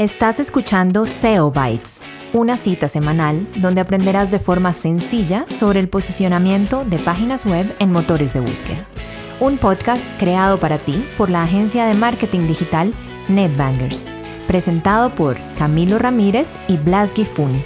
Estás 0.00 0.38
escuchando 0.38 1.08
SEO 1.08 1.50
Bytes, 1.50 2.02
una 2.32 2.56
cita 2.56 2.86
semanal 2.86 3.44
donde 3.56 3.80
aprenderás 3.80 4.30
de 4.30 4.38
forma 4.38 4.72
sencilla 4.72 5.44
sobre 5.50 5.80
el 5.80 5.88
posicionamiento 5.88 6.84
de 6.84 7.00
páginas 7.00 7.44
web 7.44 7.74
en 7.80 7.90
motores 7.90 8.32
de 8.32 8.38
búsqueda. 8.38 8.88
Un 9.40 9.58
podcast 9.58 10.06
creado 10.20 10.60
para 10.60 10.78
ti 10.78 11.04
por 11.16 11.30
la 11.30 11.42
agencia 11.42 11.84
de 11.86 11.94
marketing 11.94 12.46
digital 12.46 12.94
NetBangers, 13.28 14.06
presentado 14.46 15.16
por 15.16 15.36
Camilo 15.54 15.98
Ramírez 15.98 16.52
y 16.68 16.76
Blas 16.76 17.12
Gifuni. 17.12 17.60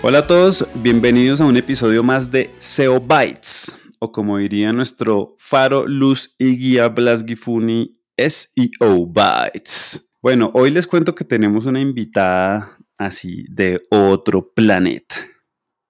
Hola 0.00 0.20
a 0.20 0.26
todos, 0.26 0.66
bienvenidos 0.76 1.42
a 1.42 1.44
un 1.44 1.58
episodio 1.58 2.02
más 2.02 2.30
de 2.30 2.50
SEO 2.60 2.98
Bytes, 2.98 3.78
o 3.98 4.10
como 4.10 4.38
diría 4.38 4.72
nuestro 4.72 5.34
faro, 5.36 5.86
luz 5.86 6.34
y 6.38 6.56
guía 6.56 6.88
Blas 6.88 7.22
Gifuni, 7.26 7.94
SEO 8.16 9.04
Bytes. 9.04 10.05
Bueno, 10.26 10.50
hoy 10.54 10.72
les 10.72 10.88
cuento 10.88 11.14
que 11.14 11.24
tenemos 11.24 11.66
una 11.66 11.80
invitada 11.80 12.76
así 12.98 13.46
de 13.48 13.86
otro 13.90 14.52
planeta. 14.52 15.14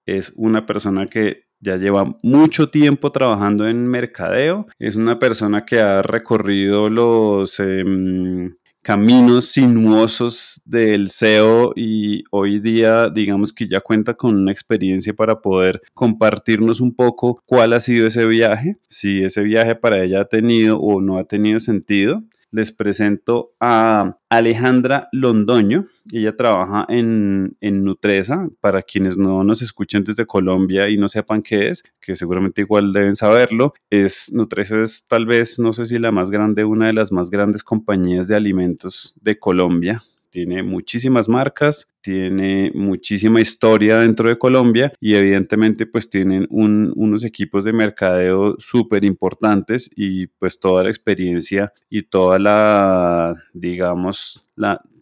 Es 0.05 0.31
una 0.35 0.63
persona 0.67 1.07
que 1.07 1.45
ya 1.59 1.77
lleva 1.77 2.15
mucho 2.21 2.69
tiempo 2.69 3.11
trabajando 3.11 3.67
en 3.67 3.87
mercadeo. 3.87 4.67
Es 4.77 4.95
una 4.95 5.17
persona 5.17 5.65
que 5.65 5.79
ha 5.79 6.03
recorrido 6.03 6.87
los 6.87 7.59
em, 7.59 8.55
caminos 8.83 9.45
sinuosos 9.45 10.61
del 10.65 11.09
SEO 11.09 11.73
y 11.75 12.23
hoy 12.29 12.59
día 12.59 13.09
digamos 13.09 13.51
que 13.51 13.67
ya 13.67 13.81
cuenta 13.81 14.13
con 14.13 14.35
una 14.35 14.51
experiencia 14.51 15.15
para 15.15 15.41
poder 15.41 15.81
compartirnos 15.95 16.79
un 16.79 16.93
poco 16.93 17.41
cuál 17.47 17.73
ha 17.73 17.79
sido 17.79 18.05
ese 18.05 18.27
viaje, 18.27 18.77
si 18.87 19.23
ese 19.23 19.41
viaje 19.41 19.73
para 19.73 20.03
ella 20.03 20.21
ha 20.21 20.25
tenido 20.25 20.79
o 20.79 21.01
no 21.01 21.17
ha 21.17 21.23
tenido 21.23 21.59
sentido 21.59 22.23
les 22.57 22.71
presento 22.71 23.53
a 23.59 24.17
Alejandra 24.29 25.07
Londoño. 25.13 25.87
Ella 26.11 26.35
trabaja 26.35 26.85
en, 26.89 27.55
en, 27.61 27.83
Nutresa. 27.83 28.49
Para 28.59 28.81
quienes 28.81 29.17
no 29.17 29.43
nos 29.43 29.61
escuchen 29.61 30.03
desde 30.03 30.25
Colombia 30.25 30.89
y 30.89 30.97
no 30.97 31.07
sepan 31.07 31.41
qué 31.41 31.69
es, 31.69 31.83
que 32.01 32.15
seguramente 32.15 32.61
igual 32.61 32.91
deben 32.91 33.15
saberlo, 33.15 33.73
es 33.89 34.33
Nutresa 34.33 34.81
es 34.81 35.05
tal 35.07 35.25
vez, 35.25 35.59
no 35.59 35.71
sé 35.71 35.85
si 35.85 35.99
la 35.99 36.11
más 36.11 36.29
grande, 36.29 36.65
una 36.65 36.87
de 36.87 36.93
las 36.93 37.11
más 37.11 37.29
grandes 37.29 37.63
compañías 37.63 38.27
de 38.27 38.35
alimentos 38.35 39.15
de 39.21 39.39
Colombia 39.39 40.03
tiene 40.29 40.63
muchísimas 40.63 41.29
marcas, 41.29 41.93
tiene 42.01 42.71
muchísima 42.73 43.41
historia 43.41 43.99
dentro 43.99 44.29
de 44.29 44.37
Colombia 44.37 44.93
y 44.99 45.15
evidentemente 45.15 45.85
pues 45.85 46.09
tienen 46.09 46.47
unos 46.49 47.23
equipos 47.23 47.63
de 47.63 47.73
mercadeo 47.73 48.55
súper 48.59 49.03
importantes 49.03 49.89
y 49.95 50.27
pues 50.27 50.59
toda 50.59 50.83
la 50.83 50.89
experiencia 50.89 51.73
y 51.89 52.03
toda 52.03 52.39
la, 52.39 53.35
digamos, 53.53 54.49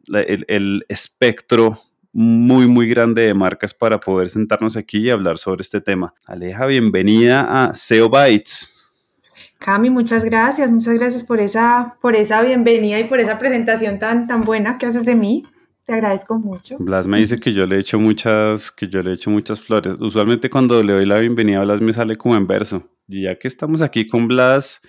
el, 0.08 0.46
el 0.48 0.86
espectro 0.90 1.80
muy, 2.12 2.66
muy 2.68 2.88
grande 2.88 3.24
de 3.24 3.34
marcas 3.34 3.74
para 3.74 4.00
poder 4.00 4.30
sentarnos 4.30 4.78
aquí 4.78 5.00
y 5.00 5.10
hablar 5.10 5.38
sobre 5.38 5.64
este 5.64 5.82
tema. 5.82 6.14
Aleja, 6.26 6.66
bienvenida 6.66 7.66
a 7.66 7.74
SEO 7.74 8.10
Bytes. 8.10 8.75
Cami, 9.60 9.90
muchas 9.90 10.24
gracias, 10.24 10.70
muchas 10.70 10.94
gracias 10.96 11.24
por 11.24 11.40
esa, 11.40 11.98
por 12.02 12.16
esa 12.16 12.42
bienvenida 12.42 13.00
y 13.00 13.06
por 13.06 13.20
esa 13.20 13.38
presentación 13.38 14.00
tan, 14.00 14.28
tan 14.28 14.44
buena 14.44 14.78
que 14.78 14.86
haces 14.86 15.06
de 15.06 15.16
mí. 15.16 15.44
Te 15.86 15.94
agradezco 15.94 16.40
mucho. 16.40 16.78
Blas 16.80 17.06
me 17.06 17.20
dice 17.20 17.40
que 17.40 17.54
yo 17.54 17.68
le 17.68 17.76
he 17.76 17.80
hecho 17.80 18.00
muchas, 18.00 18.72
que 18.72 18.88
yo 18.88 19.04
le 19.04 19.12
he 19.12 19.14
hecho 19.14 19.30
muchas 19.30 19.60
flores. 19.60 19.94
Usualmente 20.00 20.50
cuando 20.50 20.82
le 20.82 20.94
doy 20.94 21.06
la 21.06 21.20
bienvenida 21.20 21.60
a 21.60 21.64
Blas 21.64 21.82
me 21.82 21.94
sale 21.94 22.16
como 22.16 22.36
en 22.36 22.48
verso. 22.48 22.90
Y 23.08 23.24
ya 23.24 23.38
que 23.38 23.48
estamos 23.48 23.84
aquí 23.84 24.08
con 24.08 24.28
Blas, 24.28 24.82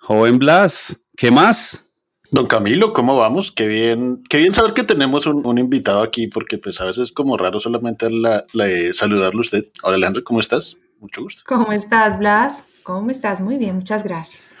joven 0.00 0.38
Blas, 0.38 1.06
¿qué 1.16 1.30
más? 1.30 1.84
Don 2.30 2.46
Camilo, 2.46 2.92
¿cómo 2.92 3.16
vamos? 3.16 3.52
Qué 3.52 3.68
bien, 3.68 4.22
qué 4.28 4.38
bien 4.38 4.52
saber 4.52 4.74
que 4.74 4.82
tenemos 4.82 5.24
un, 5.26 5.56
invitado 5.56 6.02
aquí, 6.02 6.26
porque 6.26 6.58
pues 6.58 6.80
a 6.80 6.84
veces 6.84 7.04
es 7.04 7.12
como 7.12 7.36
raro 7.36 7.60
solamente 7.60 8.10
la, 8.10 8.44
saludarlo 8.92 9.38
a 9.38 9.40
usted. 9.40 9.66
Hola 9.82 9.96
Alejandro, 9.96 10.24
¿cómo 10.24 10.40
estás? 10.40 10.78
Mucho 10.98 11.22
gusto. 11.22 11.42
¿Cómo 11.46 11.72
estás, 11.72 12.18
Blas? 12.18 12.64
¿Cómo 12.84 13.10
estás? 13.10 13.40
Muy 13.40 13.56
bien, 13.56 13.76
muchas 13.76 14.04
gracias. 14.04 14.56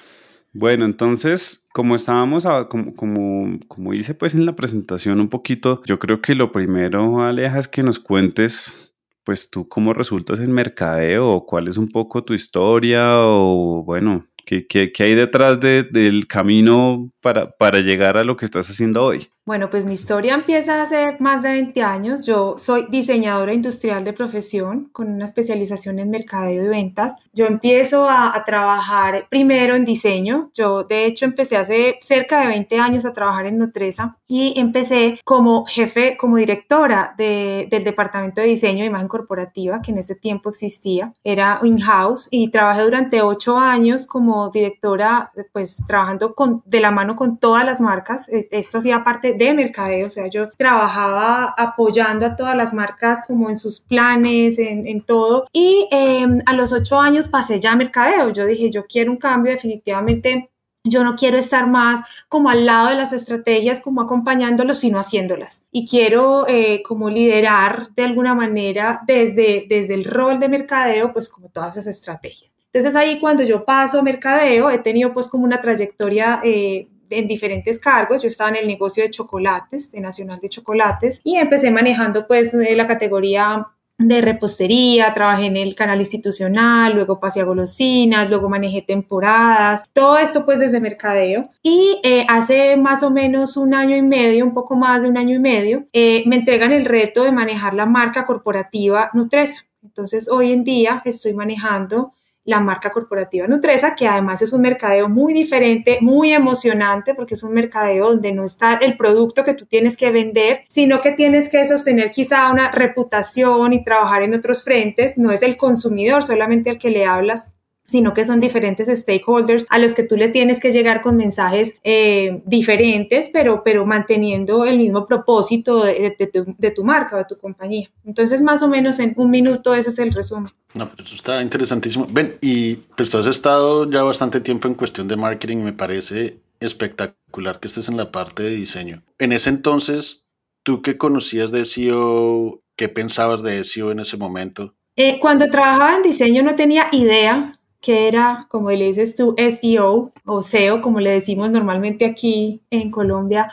Bueno, 0.54 0.86
entonces, 0.86 1.68
como 1.72 1.94
estábamos, 1.94 2.46
como, 2.70 2.94
como, 2.94 3.58
como 3.68 3.92
hice 3.92 4.14
pues 4.14 4.34
en 4.34 4.46
la 4.46 4.56
presentación 4.56 5.20
un 5.20 5.28
poquito, 5.28 5.82
yo 5.84 5.98
creo 5.98 6.22
que 6.22 6.34
lo 6.34 6.50
primero, 6.50 7.22
Aleja, 7.22 7.58
es 7.58 7.68
que 7.68 7.82
nos 7.82 7.98
cuentes, 7.98 8.94
pues 9.24 9.50
tú 9.50 9.68
cómo 9.68 9.92
resultas 9.92 10.40
en 10.40 10.52
mercadeo, 10.52 11.28
o 11.28 11.44
cuál 11.44 11.68
es 11.68 11.76
un 11.76 11.88
poco 11.88 12.24
tu 12.24 12.32
historia, 12.32 13.18
o 13.18 13.82
bueno, 13.84 14.26
qué, 14.46 14.66
qué, 14.66 14.90
qué 14.90 15.02
hay 15.02 15.14
detrás 15.14 15.60
de, 15.60 15.82
del 15.82 16.26
camino 16.26 17.10
para, 17.20 17.50
para 17.50 17.80
llegar 17.80 18.16
a 18.16 18.24
lo 18.24 18.36
que 18.36 18.46
estás 18.46 18.70
haciendo 18.70 19.04
hoy. 19.04 19.28
Bueno, 19.46 19.68
pues 19.68 19.84
mi 19.84 19.92
historia 19.92 20.32
empieza 20.32 20.80
hace 20.80 21.18
más 21.20 21.42
de 21.42 21.50
20 21.50 21.82
años. 21.82 22.24
Yo 22.24 22.54
soy 22.56 22.86
diseñadora 22.88 23.52
industrial 23.52 24.02
de 24.02 24.14
profesión 24.14 24.88
con 24.90 25.12
una 25.12 25.26
especialización 25.26 25.98
en 25.98 26.08
mercadeo 26.08 26.64
y 26.64 26.68
ventas. 26.68 27.16
Yo 27.34 27.44
empiezo 27.44 28.08
a, 28.08 28.42
trabajar 28.46 29.26
primero 29.28 29.74
en 29.74 29.84
diseño. 29.84 30.50
Yo 30.54 30.84
de 30.84 31.04
hecho 31.04 31.26
empecé 31.26 31.58
hace 31.58 31.98
cerca 32.00 32.40
de 32.40 32.48
20 32.48 32.78
años 32.78 33.04
a 33.04 33.12
trabajar 33.12 33.44
en 33.44 33.58
Nutresa 33.58 34.16
y 34.26 34.58
empecé 34.58 35.20
como 35.24 35.66
jefe, 35.66 36.16
como 36.16 36.38
directora 36.38 37.14
del 37.18 37.84
departamento 37.84 38.40
de 38.40 38.46
diseño 38.46 38.80
de 38.80 38.86
imagen 38.86 39.08
corporativa 39.08 39.82
que 39.82 39.92
en 39.92 39.98
ese 39.98 40.14
tiempo 40.14 40.48
existía. 40.48 41.12
Era 41.22 41.60
in-house 41.62 42.28
y 42.30 42.50
trabajé 42.50 42.82
durante 42.82 43.20
8 43.20 43.58
años 43.58 44.06
como 44.06 44.48
directora, 44.48 45.32
pues 45.52 45.82
trabajando 45.86 46.34
con, 46.34 46.62
de 46.64 46.80
la 46.80 46.90
mano 46.90 47.14
con 47.14 47.36
todas 47.36 47.66
las 47.66 47.82
marcas. 47.82 48.26
E, 48.30 48.48
esto 48.50 48.78
hacía 48.78 49.04
parte 49.04 49.33
de 49.34 49.54
mercadeo, 49.54 50.06
o 50.06 50.10
sea, 50.10 50.26
yo 50.28 50.50
trabajaba 50.50 51.54
apoyando 51.56 52.26
a 52.26 52.36
todas 52.36 52.56
las 52.56 52.72
marcas 52.72 53.20
como 53.26 53.50
en 53.50 53.56
sus 53.56 53.80
planes, 53.80 54.58
en, 54.58 55.00
todo. 55.02 55.46
Y 55.52 55.88
em, 55.90 56.40
a 56.46 56.52
los 56.54 56.72
ocho 56.72 57.00
años 57.00 57.28
pasé 57.28 57.60
ya 57.60 57.72
a 57.72 57.76
mercadeo. 57.76 58.30
Yo 58.30 58.46
dije, 58.46 58.70
yo 58.70 58.86
quiero 58.86 59.10
un 59.12 59.18
cambio 59.18 59.52
definitivamente 59.52 60.50
yo 60.86 61.02
no 61.02 61.16
quiero 61.16 61.38
estar 61.38 61.66
más 61.66 62.06
como 62.28 62.50
al 62.50 62.66
lado 62.66 62.90
de 62.90 62.94
las 62.94 63.14
estrategias, 63.14 63.80
como 63.80 64.02
acompañándolos, 64.02 64.78
sino 64.78 64.98
haciéndolas. 64.98 65.62
Y 65.72 65.86
quiero 65.88 66.46
eh, 66.46 66.82
como 66.86 67.08
liderar 67.08 67.88
de 67.96 68.04
alguna 68.04 68.34
manera 68.34 69.00
desde, 69.06 69.64
desde 69.66 69.94
el 69.94 70.04
rol 70.04 70.38
de 70.38 70.50
mercadeo, 70.50 71.12
pues 71.14 71.30
como 71.30 71.48
todas 71.48 71.78
esas 71.78 71.96
estrategias. 71.96 72.52
Entonces 72.66 72.96
ahí 72.96 73.18
cuando 73.18 73.44
yo 73.44 73.64
paso 73.64 73.98
a 73.98 74.02
mercadeo, 74.02 74.68
he 74.68 74.78
tenido 74.78 75.14
pues 75.14 75.26
como 75.28 75.44
una 75.44 75.60
trayectoria 75.60 76.40
eh, 76.44 76.88
en 77.18 77.28
diferentes 77.28 77.78
cargos. 77.78 78.22
Yo 78.22 78.28
estaba 78.28 78.50
en 78.50 78.56
el 78.56 78.66
negocio 78.66 79.02
de 79.02 79.10
chocolates, 79.10 79.90
de 79.92 80.00
Nacional 80.00 80.38
de 80.40 80.48
Chocolates, 80.48 81.20
y 81.24 81.36
empecé 81.36 81.70
manejando 81.70 82.26
pues 82.26 82.54
eh, 82.54 82.74
la 82.76 82.86
categoría 82.86 83.66
de 83.96 84.20
repostería, 84.20 85.14
trabajé 85.14 85.46
en 85.46 85.56
el 85.56 85.76
canal 85.76 86.00
institucional, 86.00 86.94
luego 86.94 87.20
pasé 87.20 87.40
a 87.40 87.44
golosinas, 87.44 88.28
luego 88.28 88.48
manejé 88.48 88.82
temporadas, 88.82 89.88
todo 89.92 90.18
esto 90.18 90.44
pues 90.44 90.58
desde 90.58 90.80
mercadeo. 90.80 91.42
Y 91.62 92.00
eh, 92.02 92.26
hace 92.28 92.76
más 92.76 93.02
o 93.02 93.10
menos 93.10 93.56
un 93.56 93.72
año 93.72 93.96
y 93.96 94.02
medio, 94.02 94.44
un 94.44 94.54
poco 94.54 94.74
más 94.74 95.02
de 95.02 95.08
un 95.08 95.16
año 95.16 95.36
y 95.36 95.38
medio, 95.38 95.86
eh, 95.92 96.24
me 96.26 96.36
entregan 96.36 96.72
el 96.72 96.84
reto 96.84 97.22
de 97.22 97.32
manejar 97.32 97.74
la 97.74 97.86
marca 97.86 98.26
corporativa 98.26 99.10
Nutresa. 99.12 99.62
Entonces 99.82 100.28
hoy 100.28 100.52
en 100.52 100.64
día 100.64 101.02
estoy 101.04 101.34
manejando 101.34 102.14
la 102.44 102.60
marca 102.60 102.90
corporativa 102.90 103.46
Nutresa, 103.46 103.94
que 103.94 104.06
además 104.06 104.42
es 104.42 104.52
un 104.52 104.60
mercadeo 104.60 105.08
muy 105.08 105.32
diferente, 105.32 105.98
muy 106.00 106.32
emocionante, 106.32 107.14
porque 107.14 107.34
es 107.34 107.42
un 107.42 107.54
mercadeo 107.54 108.10
donde 108.10 108.32
no 108.32 108.44
está 108.44 108.74
el 108.74 108.96
producto 108.96 109.44
que 109.44 109.54
tú 109.54 109.66
tienes 109.66 109.96
que 109.96 110.10
vender, 110.10 110.60
sino 110.68 111.00
que 111.00 111.12
tienes 111.12 111.48
que 111.48 111.66
sostener 111.66 112.10
quizá 112.10 112.50
una 112.50 112.70
reputación 112.70 113.72
y 113.72 113.82
trabajar 113.82 114.22
en 114.22 114.34
otros 114.34 114.62
frentes. 114.62 115.16
No 115.16 115.32
es 115.32 115.42
el 115.42 115.56
consumidor 115.56 116.22
solamente 116.22 116.70
al 116.70 116.78
que 116.78 116.90
le 116.90 117.06
hablas, 117.06 117.53
sino 117.84 118.14
que 118.14 118.24
son 118.24 118.40
diferentes 118.40 118.88
stakeholders 118.88 119.66
a 119.68 119.78
los 119.78 119.94
que 119.94 120.02
tú 120.02 120.16
le 120.16 120.28
tienes 120.28 120.58
que 120.60 120.72
llegar 120.72 121.02
con 121.02 121.16
mensajes 121.16 121.80
eh, 121.84 122.42
diferentes, 122.46 123.28
pero, 123.32 123.62
pero 123.62 123.84
manteniendo 123.84 124.64
el 124.64 124.78
mismo 124.78 125.06
propósito 125.06 125.84
de, 125.84 126.10
tu, 126.32 126.54
de, 126.56 126.70
tu, 126.70 126.84
marca 126.84 127.16
o 127.16 127.18
de 127.18 127.26
tu 127.26 127.36
compañía. 127.38 127.88
Entonces, 128.04 128.40
más 128.42 128.62
o 128.62 128.68
menos 128.68 128.98
en 128.98 129.14
un 129.16 129.30
minuto 129.30 129.74
ese 129.74 129.90
es 129.90 129.98
el 129.98 130.12
resumen. 130.12 130.52
No, 130.72 130.90
pero 130.90 131.04
eso 131.04 131.14
está 131.14 131.42
interesantísimo. 131.42 132.06
Ven, 132.10 132.36
y 132.40 132.76
pues 132.96 133.10
tú 133.10 133.18
has 133.18 133.26
estado 133.26 133.88
ya 133.88 134.02
bastante 134.02 134.40
tiempo 134.40 134.66
en 134.66 134.74
cuestión 134.74 135.06
de 135.06 135.16
marketing, 135.16 135.58
me 135.58 135.72
parece 135.72 136.38
espectacular 136.60 137.60
que 137.60 137.68
estés 137.68 137.88
en 137.88 137.96
la 137.96 138.10
parte 138.10 138.42
de 138.42 138.50
diseño. 138.50 139.02
En 139.18 139.32
ese 139.32 139.50
entonces, 139.50 140.26
¿tú 140.62 140.82
qué 140.82 140.96
conocías 140.96 141.52
de 141.52 141.64
SEO? 141.64 142.60
¿Qué 142.76 142.88
pensabas 142.88 143.42
de 143.42 143.62
SEO 143.62 143.92
en 143.92 144.00
ese 144.00 144.16
momento? 144.16 144.74
Eh, 144.96 145.18
cuando 145.20 145.48
trabajaba 145.50 145.96
en 145.96 146.02
diseño 146.02 146.42
no 146.42 146.54
tenía 146.54 146.88
idea 146.92 147.58
que 147.84 148.08
era, 148.08 148.46
como 148.48 148.70
le 148.70 148.86
dices 148.86 149.14
tú, 149.14 149.34
SEO 149.36 150.10
o 150.24 150.42
SEO, 150.42 150.80
como 150.80 151.00
le 151.00 151.10
decimos 151.10 151.50
normalmente 151.50 152.06
aquí 152.06 152.62
en 152.70 152.90
Colombia. 152.90 153.50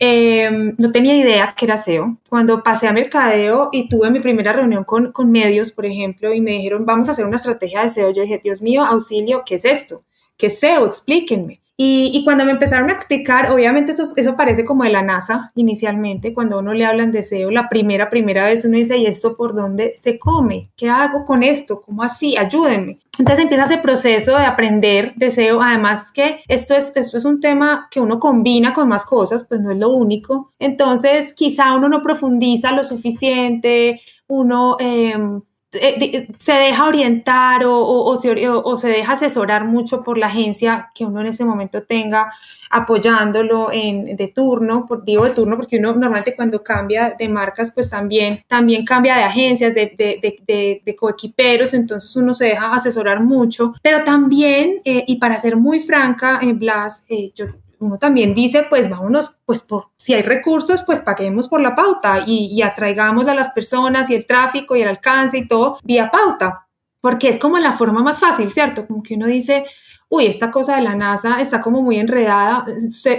Em, 0.00 0.74
no 0.78 0.90
tenía 0.90 1.14
idea 1.16 1.54
que 1.56 1.64
era 1.64 1.76
SEO. 1.76 2.18
Cuando 2.28 2.60
pasé 2.64 2.88
a 2.88 2.92
mercadeo 2.92 3.68
y 3.70 3.88
tuve 3.88 4.10
mi 4.10 4.18
primera 4.18 4.52
reunión 4.52 4.82
con, 4.82 5.12
con 5.12 5.30
medios, 5.30 5.70
por 5.70 5.86
ejemplo, 5.86 6.34
y 6.34 6.40
me 6.40 6.52
dijeron, 6.52 6.86
vamos 6.86 7.08
a 7.08 7.12
hacer 7.12 7.24
una 7.24 7.36
estrategia 7.36 7.84
de 7.84 7.90
SEO, 7.90 8.10
yo 8.10 8.22
dije, 8.22 8.40
Dios 8.42 8.62
mío, 8.62 8.84
auxilio, 8.84 9.44
¿qué 9.46 9.54
es 9.54 9.64
esto? 9.64 10.02
¿Qué 10.36 10.48
es 10.48 10.58
SEO? 10.58 10.84
Explíquenme. 10.84 11.60
Y, 11.76 12.24
cuando 12.24 12.44
me 12.44 12.50
empezaron 12.50 12.90
a 12.90 12.94
explicar, 12.94 13.52
obviamente 13.52 13.92
eso, 13.92 14.12
eso 14.16 14.34
parece 14.34 14.64
como 14.64 14.82
de 14.82 14.90
la 14.90 15.02
NASA 15.02 15.52
inicialmente, 15.54 16.34
cuando 16.34 16.58
uno 16.58 16.74
le 16.74 16.84
hablan 16.84 17.12
de 17.12 17.22
SEO, 17.22 17.52
la 17.52 17.68
primera, 17.68 18.10
primera 18.10 18.46
vez 18.46 18.64
uno 18.64 18.76
dice, 18.76 18.96
¿y 18.96 19.06
esto 19.06 19.36
por 19.36 19.54
dónde 19.54 19.94
se 19.96 20.18
come? 20.18 20.70
¿Qué 20.76 20.90
hago 20.90 21.24
con 21.24 21.44
esto? 21.44 21.80
¿Cómo 21.80 22.02
así? 22.02 22.36
Ayúdenme. 22.36 22.98
Entonces 23.18 23.42
empieza 23.42 23.64
ese 23.64 23.78
proceso 23.78 24.36
de 24.36 24.44
aprender 24.44 25.14
de 25.16 25.30
SEO, 25.30 25.60
además 25.60 26.12
que 26.12 26.40
esto 26.46 26.74
es, 26.74 26.92
esto 26.94 27.18
es 27.18 27.24
un 27.24 27.40
tema 27.40 27.88
que 27.90 28.00
uno 28.00 28.20
combina 28.20 28.72
con 28.72 28.88
más 28.88 29.04
cosas, 29.04 29.44
pues 29.44 29.60
no 29.60 29.72
es 29.72 29.78
lo 29.78 29.90
único. 29.90 30.52
Entonces 30.58 31.32
quizá 31.34 31.76
uno 31.76 31.88
no 31.88 32.02
profundiza 32.02 32.72
lo 32.72 32.84
suficiente, 32.84 34.00
uno... 34.28 34.76
Em, 34.78 35.40
se 35.70 36.52
deja 36.52 36.86
orientar 36.86 37.62
o, 37.66 38.16
se, 38.16 38.88
deja 38.88 39.12
asesorar 39.12 39.66
mucho 39.66 40.02
por 40.02 40.16
la 40.16 40.28
agencia 40.28 40.90
que 40.94 41.04
uno 41.04 41.20
en 41.20 41.26
ese 41.26 41.44
momento 41.44 41.82
tenga 41.82 42.32
apoyándolo 42.70 43.70
en, 43.70 44.16
de 44.16 44.28
turno, 44.28 44.86
por, 44.86 45.04
digo 45.04 45.24
de 45.24 45.30
turno 45.30 45.56
porque 45.56 45.76
uno 45.78 45.92
normalmente 45.92 46.34
cuando 46.34 46.62
cambia 46.62 47.14
de 47.18 47.28
marcas 47.28 47.70
pues 47.74 47.90
también, 47.90 48.42
también 48.46 48.84
cambia 48.84 49.16
de 49.16 49.24
agencias, 49.24 49.74
de, 49.74 49.94
de, 49.96 50.82
de, 50.84 50.96
coequiperos, 50.96 51.74
entonces 51.74 52.14
uno 52.16 52.32
se 52.32 52.46
deja 52.46 52.74
asesorar 52.74 53.20
mucho, 53.20 53.74
pero 53.82 54.02
también, 54.02 54.80
eh, 54.84 55.04
y 55.06 55.16
para 55.16 55.40
ser 55.40 55.56
muy 55.56 55.80
franca, 55.80 56.38
en 56.42 56.58
Blas, 56.58 57.04
eh, 57.08 57.30
yo 57.34 57.46
uno 57.80 57.98
también 57.98 58.34
dice, 58.34 58.66
pues 58.68 58.88
vámonos, 58.88 59.40
pues 59.44 59.62
por, 59.62 59.88
si 59.96 60.14
hay 60.14 60.22
recursos, 60.22 60.82
pues 60.82 61.00
paguemos 61.00 61.48
por 61.48 61.60
la 61.60 61.74
pauta 61.74 62.24
y, 62.26 62.48
y 62.52 62.62
atraigamos 62.62 63.26
a 63.28 63.34
las 63.34 63.50
personas 63.50 64.10
y 64.10 64.14
el 64.14 64.26
tráfico 64.26 64.76
y 64.76 64.82
el 64.82 64.88
alcance 64.88 65.38
y 65.38 65.48
todo 65.48 65.78
vía 65.84 66.10
pauta, 66.10 66.66
porque 67.00 67.28
es 67.28 67.38
como 67.38 67.58
la 67.58 67.72
forma 67.72 68.02
más 68.02 68.18
fácil, 68.18 68.52
¿cierto? 68.52 68.86
Como 68.86 69.02
que 69.02 69.14
uno 69.14 69.26
dice, 69.26 69.64
uy, 70.10 70.26
esta 70.26 70.50
cosa 70.50 70.76
de 70.76 70.82
la 70.82 70.94
NASA 70.94 71.40
está 71.40 71.60
como 71.60 71.82
muy 71.82 71.98
enredada, 71.98 72.64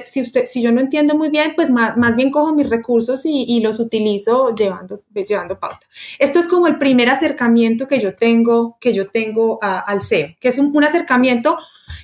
si, 0.04 0.22
usted, 0.22 0.46
si 0.46 0.62
yo 0.62 0.72
no 0.72 0.82
entiendo 0.82 1.16
muy 1.16 1.30
bien, 1.30 1.54
pues 1.56 1.70
más, 1.70 1.98
más 1.98 2.16
bien 2.16 2.32
cojo 2.32 2.54
mis 2.54 2.70
recursos 2.70 3.26
y, 3.26 3.46
y, 3.48 3.60
los 3.62 3.80
utilizo 3.80 4.54
llevando, 4.56 5.04
llevando 5.14 5.60
pauta. 5.60 5.86
Esto 6.18 6.40
es 6.40 6.48
como 6.48 6.68
el 6.68 6.78
primer 6.78 7.10
acercamiento 7.10 7.88
que 7.88 8.00
yo 8.00 8.16
tengo, 8.16 8.78
que 8.80 8.94
yo 8.94 9.10
tengo 9.10 9.60
al 9.62 10.02
SEO, 10.02 10.30
que 10.40 10.48
es 10.48 10.58
un, 10.58 10.76
un 10.76 10.84
acercamiento 10.84 11.58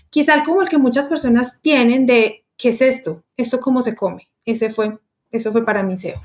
quizá 0.09 0.43
como 0.43 0.61
el 0.61 0.69
que 0.69 0.77
muchas 0.77 1.07
personas 1.07 1.59
tienen 1.61 2.05
de 2.05 2.44
¿qué 2.57 2.69
es 2.69 2.81
esto? 2.81 3.23
¿Esto 3.37 3.59
cómo 3.59 3.81
se 3.81 3.95
come? 3.95 4.29
Ese 4.45 4.69
fue, 4.69 4.97
eso 5.31 5.51
fue 5.51 5.65
para 5.65 5.83
mí 5.83 5.97
SEO. 5.97 6.21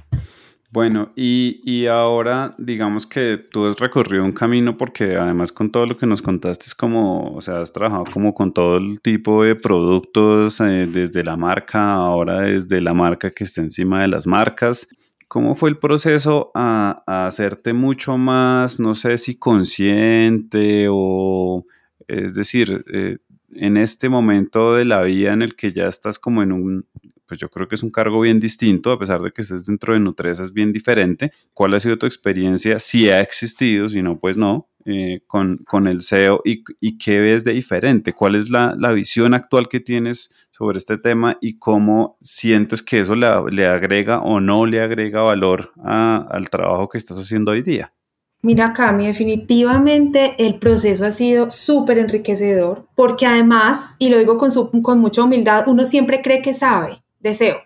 Bueno, 0.72 1.10
y, 1.16 1.86
ahora 1.88 2.54
digamos 2.56 3.04
que 3.04 3.38
tú 3.38 3.66
has 3.66 3.80
recorrido 3.80 4.24
un 4.24 4.30
camino 4.30 4.76
porque 4.76 5.16
además 5.16 5.50
con 5.50 5.72
todo 5.72 5.84
lo 5.84 5.96
que 5.96 6.06
nos 6.06 6.22
contaste 6.22 6.66
es 6.66 6.76
como, 6.76 7.34
o 7.34 7.40
sea, 7.40 7.60
has 7.60 7.72
trabajado 7.72 8.04
como 8.12 8.32
con 8.32 8.54
todo 8.54 8.76
el 8.76 9.00
tipo 9.00 9.42
de 9.42 9.56
productos, 9.56 10.60
eh, 10.60 10.86
desde 10.88 11.24
la 11.24 11.36
marca, 11.36 11.94
ahora 11.94 12.42
desde 12.42 12.80
la 12.80 12.94
marca 12.94 13.32
que 13.32 13.42
está 13.42 13.62
encima 13.62 14.02
de 14.02 14.08
las 14.08 14.28
marcas. 14.28 14.88
¿Cómo 15.26 15.56
fue 15.56 15.70
el 15.70 15.78
proceso 15.78 16.52
a, 16.54 17.02
hacerte 17.26 17.72
mucho 17.72 18.16
más, 18.16 18.78
no 18.78 18.94
sé 18.94 19.18
si 19.18 19.36
consciente 19.36 20.86
o, 20.88 21.66
es 22.06 22.34
decir, 22.34 22.84
eh, 22.92 23.18
en 23.54 23.76
este 23.76 24.08
momento 24.08 24.74
de 24.74 24.84
la 24.84 25.02
vida 25.02 25.32
en 25.32 25.42
el 25.42 25.54
que 25.54 25.72
ya 25.72 25.86
estás 25.88 26.18
como 26.18 26.42
en 26.42 26.52
un, 26.52 26.86
pues 27.26 27.38
yo 27.40 27.48
creo 27.48 27.68
que 27.68 27.76
es 27.76 27.82
un 27.82 27.90
cargo 27.90 28.20
bien 28.20 28.40
distinto, 28.40 28.92
a 28.92 28.98
pesar 28.98 29.20
de 29.20 29.32
que 29.32 29.42
estés 29.42 29.66
dentro 29.66 29.94
de 29.94 30.00
Nutresa 30.00 30.42
es 30.42 30.52
bien 30.52 30.72
diferente. 30.72 31.32
¿Cuál 31.54 31.74
ha 31.74 31.80
sido 31.80 31.96
tu 31.98 32.06
experiencia? 32.06 32.78
Si 32.78 33.08
ha 33.08 33.20
existido, 33.20 33.88
si 33.88 34.02
no, 34.02 34.18
pues 34.18 34.36
no, 34.36 34.68
eh, 34.86 35.20
con, 35.26 35.58
con, 35.58 35.86
el 35.86 36.00
SEO 36.00 36.40
y, 36.44 36.64
y, 36.80 36.96
qué 36.96 37.20
ves 37.20 37.44
de 37.44 37.52
diferente? 37.52 38.14
¿Cuál 38.14 38.34
es 38.34 38.48
la, 38.48 38.74
la, 38.78 38.92
visión 38.92 39.34
actual 39.34 39.68
que 39.68 39.78
tienes 39.78 40.34
sobre 40.52 40.78
este 40.78 40.96
tema 40.96 41.36
y 41.42 41.58
cómo 41.58 42.16
sientes 42.20 42.82
que 42.82 43.00
eso 43.00 43.14
le, 43.14 43.28
le 43.50 43.66
agrega 43.66 44.20
o 44.20 44.40
no 44.40 44.64
le 44.64 44.80
agrega 44.80 45.20
valor 45.20 45.72
al 45.84 46.48
trabajo 46.48 46.88
que 46.88 46.96
estás 46.96 47.20
haciendo 47.20 47.52
hoy 47.52 47.60
día? 47.60 47.92
Mira, 48.42 48.72
Cami, 48.72 49.06
definitivamente 49.06 50.34
el 50.38 50.58
proceso 50.58 51.04
ha 51.04 51.10
sido 51.10 51.50
súper 51.50 51.98
enriquecedor 51.98 52.86
porque 52.94 53.26
además, 53.26 53.96
y 53.98 54.08
lo 54.08 54.18
digo 54.18 54.38
con, 54.38 54.50
con 54.82 54.98
mucha 54.98 55.22
humildad, 55.22 55.64
uno 55.68 55.84
siempre 55.84 56.22
cree 56.22 56.40
que 56.40 56.54
sabe 56.54 57.02
deseo. 57.18 57.58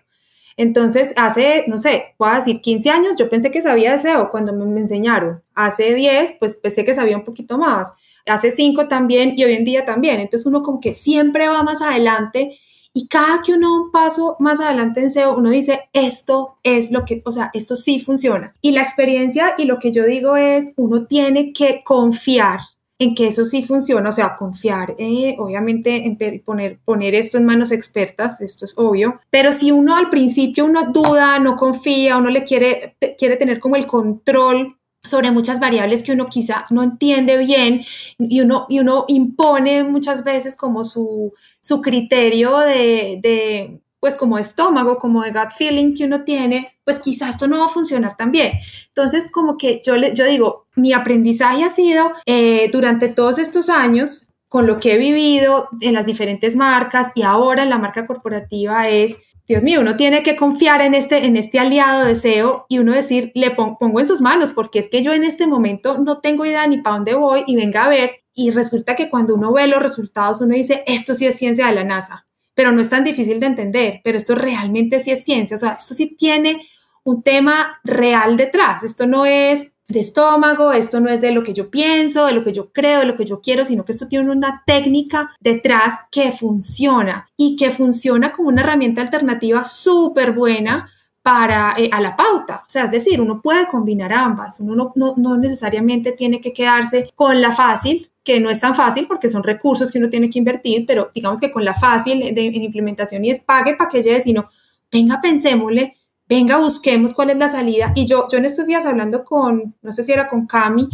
Entonces, 0.57 1.13
hace, 1.15 1.63
no 1.67 1.77
sé, 1.77 2.15
puedo 2.17 2.33
decir 2.33 2.61
15 2.61 2.89
años, 2.89 3.15
yo 3.17 3.29
pensé 3.29 3.51
que 3.51 3.61
sabía 3.61 3.93
deseo 3.93 4.29
cuando 4.29 4.51
me, 4.53 4.65
me 4.65 4.81
enseñaron. 4.81 5.41
Hace 5.53 5.93
10, 5.93 6.35
pues 6.39 6.57
pensé 6.57 6.83
que 6.83 6.93
sabía 6.93 7.17
un 7.17 7.23
poquito 7.23 7.57
más. 7.57 7.93
Hace 8.25 8.51
5 8.51 8.87
también 8.87 9.33
y 9.37 9.43
hoy 9.43 9.53
en 9.53 9.65
día 9.65 9.85
también. 9.85 10.19
Entonces, 10.19 10.45
uno 10.45 10.61
como 10.61 10.79
que 10.79 10.93
siempre 10.93 11.47
va 11.47 11.63
más 11.63 11.81
adelante 11.81 12.57
y 12.97 13.07
cada 13.09 13.41
que 13.43 13.53
uno 13.53 13.75
un 13.75 13.91
paso 13.91 14.37
más 14.39 14.61
adelante 14.61 15.01
en 15.01 15.11
SEO, 15.11 15.37
uno 15.37 15.49
dice, 15.49 15.89
esto 15.91 16.57
es 16.63 16.91
lo 16.91 17.03
que, 17.03 17.21
o 17.25 17.31
sea, 17.33 17.51
esto 17.53 17.75
sí 17.75 17.99
funciona. 17.99 18.55
Y 18.61 18.71
la 18.71 18.83
experiencia 18.83 19.53
y 19.57 19.65
lo 19.65 19.79
que 19.79 19.91
yo 19.91 20.05
digo 20.05 20.37
es, 20.37 20.71
uno 20.77 21.05
tiene 21.05 21.51
que 21.51 21.83
confiar 21.83 22.61
en 22.97 23.13
que 23.13 23.27
eso 23.27 23.43
sí 23.43 23.63
funciona, 23.63 24.07
o 24.09 24.13
sea, 24.13 24.37
confiar, 24.37 24.95
eh, 24.97 25.35
obviamente, 25.37 26.05
en 26.05 26.17
poner, 26.45 26.79
poner 26.85 27.15
esto 27.15 27.37
en 27.37 27.43
manos 27.43 27.73
expertas, 27.73 28.39
esto 28.39 28.63
es 28.63 28.73
obvio, 28.77 29.19
pero 29.29 29.51
si 29.51 29.71
uno 29.71 29.97
al 29.97 30.09
principio 30.09 30.63
uno 30.63 30.93
duda, 30.93 31.37
no 31.39 31.57
confía, 31.57 32.17
uno 32.17 32.29
le 32.29 32.45
quiere, 32.45 32.95
quiere 33.17 33.35
tener 33.35 33.59
como 33.59 33.75
el 33.75 33.87
control 33.87 34.77
sobre 35.05 35.31
muchas 35.31 35.59
variables 35.59 36.03
que 36.03 36.11
uno 36.11 36.25
quizá 36.27 36.65
no 36.69 36.83
entiende 36.83 37.37
bien 37.37 37.83
y 38.17 38.41
uno, 38.41 38.65
y 38.69 38.79
uno 38.79 39.05
impone 39.07 39.83
muchas 39.83 40.23
veces 40.23 40.55
como 40.55 40.83
su, 40.83 41.33
su 41.61 41.81
criterio 41.81 42.57
de, 42.59 43.19
de, 43.21 43.81
pues 43.99 44.15
como 44.15 44.37
estómago, 44.37 44.97
como 44.97 45.23
de 45.23 45.31
gut 45.31 45.51
feeling 45.57 45.95
que 45.95 46.05
uno 46.05 46.23
tiene, 46.23 46.77
pues 46.83 46.99
quizás 46.99 47.31
esto 47.31 47.47
no 47.47 47.59
va 47.59 47.65
a 47.65 47.69
funcionar 47.69 48.15
tan 48.15 48.31
bien. 48.31 48.51
Entonces, 48.89 49.31
como 49.31 49.57
que 49.57 49.81
yo, 49.83 49.97
le, 49.97 50.13
yo 50.13 50.25
digo, 50.25 50.67
mi 50.75 50.93
aprendizaje 50.93 51.63
ha 51.63 51.69
sido 51.69 52.11
eh, 52.25 52.69
durante 52.71 53.07
todos 53.07 53.39
estos 53.39 53.67
años, 53.69 54.27
con 54.47 54.67
lo 54.67 54.79
que 54.79 54.93
he 54.93 54.97
vivido 54.97 55.69
en 55.81 55.93
las 55.93 56.05
diferentes 56.05 56.55
marcas 56.55 57.11
y 57.15 57.23
ahora 57.23 57.63
en 57.63 57.69
la 57.69 57.77
marca 57.77 58.05
corporativa 58.05 58.87
es 58.89 59.17
Dios 59.47 59.63
mío, 59.63 59.81
uno 59.81 59.95
tiene 59.95 60.23
que 60.23 60.35
confiar 60.35 60.81
en 60.81 60.95
este, 60.95 61.25
en 61.25 61.37
este 61.37 61.59
aliado 61.59 62.05
de 62.05 62.15
SEO 62.15 62.65
y 62.67 62.79
uno 62.79 62.93
decir, 62.93 63.31
le 63.35 63.51
pongo 63.51 63.99
en 63.99 64.05
sus 64.07 64.19
manos, 64.19 64.51
porque 64.51 64.79
es 64.79 64.89
que 64.89 65.03
yo 65.03 65.13
en 65.13 65.23
este 65.23 65.45
momento 65.45 65.99
no 65.99 66.19
tengo 66.19 66.45
idea 66.45 66.65
ni 66.65 66.81
para 66.81 66.95
dónde 66.95 67.13
voy 67.13 67.43
y 67.45 67.55
venga 67.55 67.85
a 67.85 67.89
ver. 67.89 68.23
Y 68.33 68.49
resulta 68.49 68.95
que 68.95 69.07
cuando 69.07 69.35
uno 69.35 69.53
ve 69.53 69.67
los 69.67 69.81
resultados, 69.81 70.41
uno 70.41 70.55
dice, 70.55 70.83
esto 70.87 71.13
sí 71.13 71.27
es 71.27 71.35
ciencia 71.35 71.67
de 71.67 71.75
la 71.75 71.83
NASA, 71.83 72.25
pero 72.55 72.71
no 72.71 72.81
es 72.81 72.89
tan 72.89 73.03
difícil 73.03 73.39
de 73.39 73.45
entender, 73.45 74.01
pero 74.03 74.17
esto 74.17 74.33
realmente 74.33 74.99
sí 74.99 75.11
es 75.11 75.23
ciencia, 75.23 75.55
o 75.55 75.59
sea, 75.59 75.73
esto 75.73 75.93
sí 75.93 76.15
tiene 76.15 76.59
un 77.03 77.21
tema 77.21 77.79
real 77.83 78.37
detrás, 78.37 78.81
esto 78.81 79.05
no 79.05 79.27
es 79.27 79.74
de 79.87 79.99
estómago, 79.99 80.71
esto 80.71 80.99
no 80.99 81.09
es 81.09 81.21
de 81.21 81.31
lo 81.31 81.43
que 81.43 81.53
yo 81.53 81.69
pienso, 81.69 82.25
de 82.25 82.33
lo 82.33 82.43
que 82.43 82.53
yo 82.53 82.71
creo, 82.71 83.01
de 83.01 83.05
lo 83.05 83.15
que 83.15 83.25
yo 83.25 83.39
quiero, 83.41 83.65
sino 83.65 83.85
que 83.85 83.91
esto 83.91 84.07
tiene 84.07 84.31
una 84.31 84.63
técnica 84.65 85.31
detrás 85.39 85.99
que 86.11 86.31
funciona 86.31 87.29
y 87.37 87.55
que 87.55 87.69
funciona 87.69 88.31
como 88.31 88.49
una 88.49 88.61
herramienta 88.61 89.01
alternativa 89.01 89.63
súper 89.63 90.31
buena 90.31 90.89
para 91.21 91.75
eh, 91.77 91.89
a 91.91 92.01
la 92.01 92.15
pauta. 92.15 92.63
O 92.67 92.69
sea, 92.69 92.85
es 92.85 92.91
decir, 92.91 93.21
uno 93.21 93.41
puede 93.41 93.67
combinar 93.67 94.13
ambas, 94.13 94.59
uno 94.59 94.93
no, 94.95 95.13
no, 95.17 95.37
necesariamente 95.37 96.11
tiene 96.11 96.39
que 96.39 96.53
quedarse 96.53 97.09
con 97.15 97.41
la 97.41 97.51
fácil, 97.51 98.11
que 98.23 98.39
no 98.39 98.49
es 98.49 98.59
tan 98.59 98.75
fácil 98.75 99.07
porque 99.07 99.29
son 99.29 99.43
recursos 99.43 99.91
que 99.91 99.99
uno 99.99 100.09
tiene 100.09 100.29
que 100.29 100.39
invertir, 100.39 100.85
pero 100.87 101.11
digamos 101.13 101.39
que 101.39 101.51
con 101.51 101.63
la 101.63 101.73
fácil 101.73 102.19
de, 102.19 102.45
en 102.45 102.61
implementación 102.63 103.23
y 103.23 103.31
es 103.31 103.39
pague 103.39 103.77
llegue, 103.91 104.21
sino 104.21 104.45
venga, 104.91 105.19
pensémosle 105.21 105.95
venga, 106.27 106.57
busquemos 106.57 107.13
cuál 107.13 107.31
es 107.31 107.37
la 107.37 107.49
salida. 107.49 107.91
Y 107.95 108.05
yo, 108.05 108.27
yo 108.31 108.37
en 108.37 108.45
estos 108.45 108.65
días 108.67 108.85
hablando 108.85 109.23
con, 109.23 109.75
no 109.81 109.91
sé 109.91 110.03
si 110.03 110.11
era 110.11 110.27
con 110.27 110.45
Cami, 110.45 110.89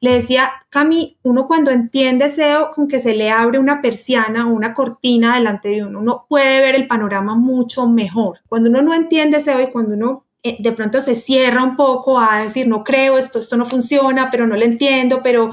le 0.00 0.12
decía, 0.12 0.50
Cami, 0.68 1.16
uno 1.22 1.46
cuando 1.46 1.70
entiende 1.70 2.28
SEO, 2.28 2.70
con 2.72 2.88
que 2.88 2.98
se 2.98 3.14
le 3.14 3.30
abre 3.30 3.58
una 3.58 3.80
persiana 3.80 4.46
o 4.46 4.52
una 4.52 4.74
cortina 4.74 5.36
delante 5.36 5.70
de 5.70 5.84
uno, 5.84 6.00
uno 6.00 6.26
puede 6.28 6.60
ver 6.60 6.74
el 6.74 6.86
panorama 6.86 7.34
mucho 7.34 7.88
mejor. 7.88 8.40
Cuando 8.48 8.68
uno 8.68 8.82
no 8.82 8.92
entiende 8.92 9.40
SEO 9.40 9.62
y 9.62 9.70
cuando 9.70 9.94
uno 9.94 10.26
eh, 10.42 10.58
de 10.58 10.72
pronto 10.72 11.00
se 11.00 11.14
cierra 11.14 11.62
un 11.62 11.74
poco 11.74 12.20
a 12.20 12.42
decir, 12.42 12.68
no 12.68 12.84
creo, 12.84 13.16
esto, 13.16 13.38
esto 13.38 13.56
no 13.56 13.64
funciona, 13.64 14.30
pero 14.30 14.46
no 14.46 14.56
lo 14.56 14.62
entiendo, 14.62 15.22
pero, 15.22 15.50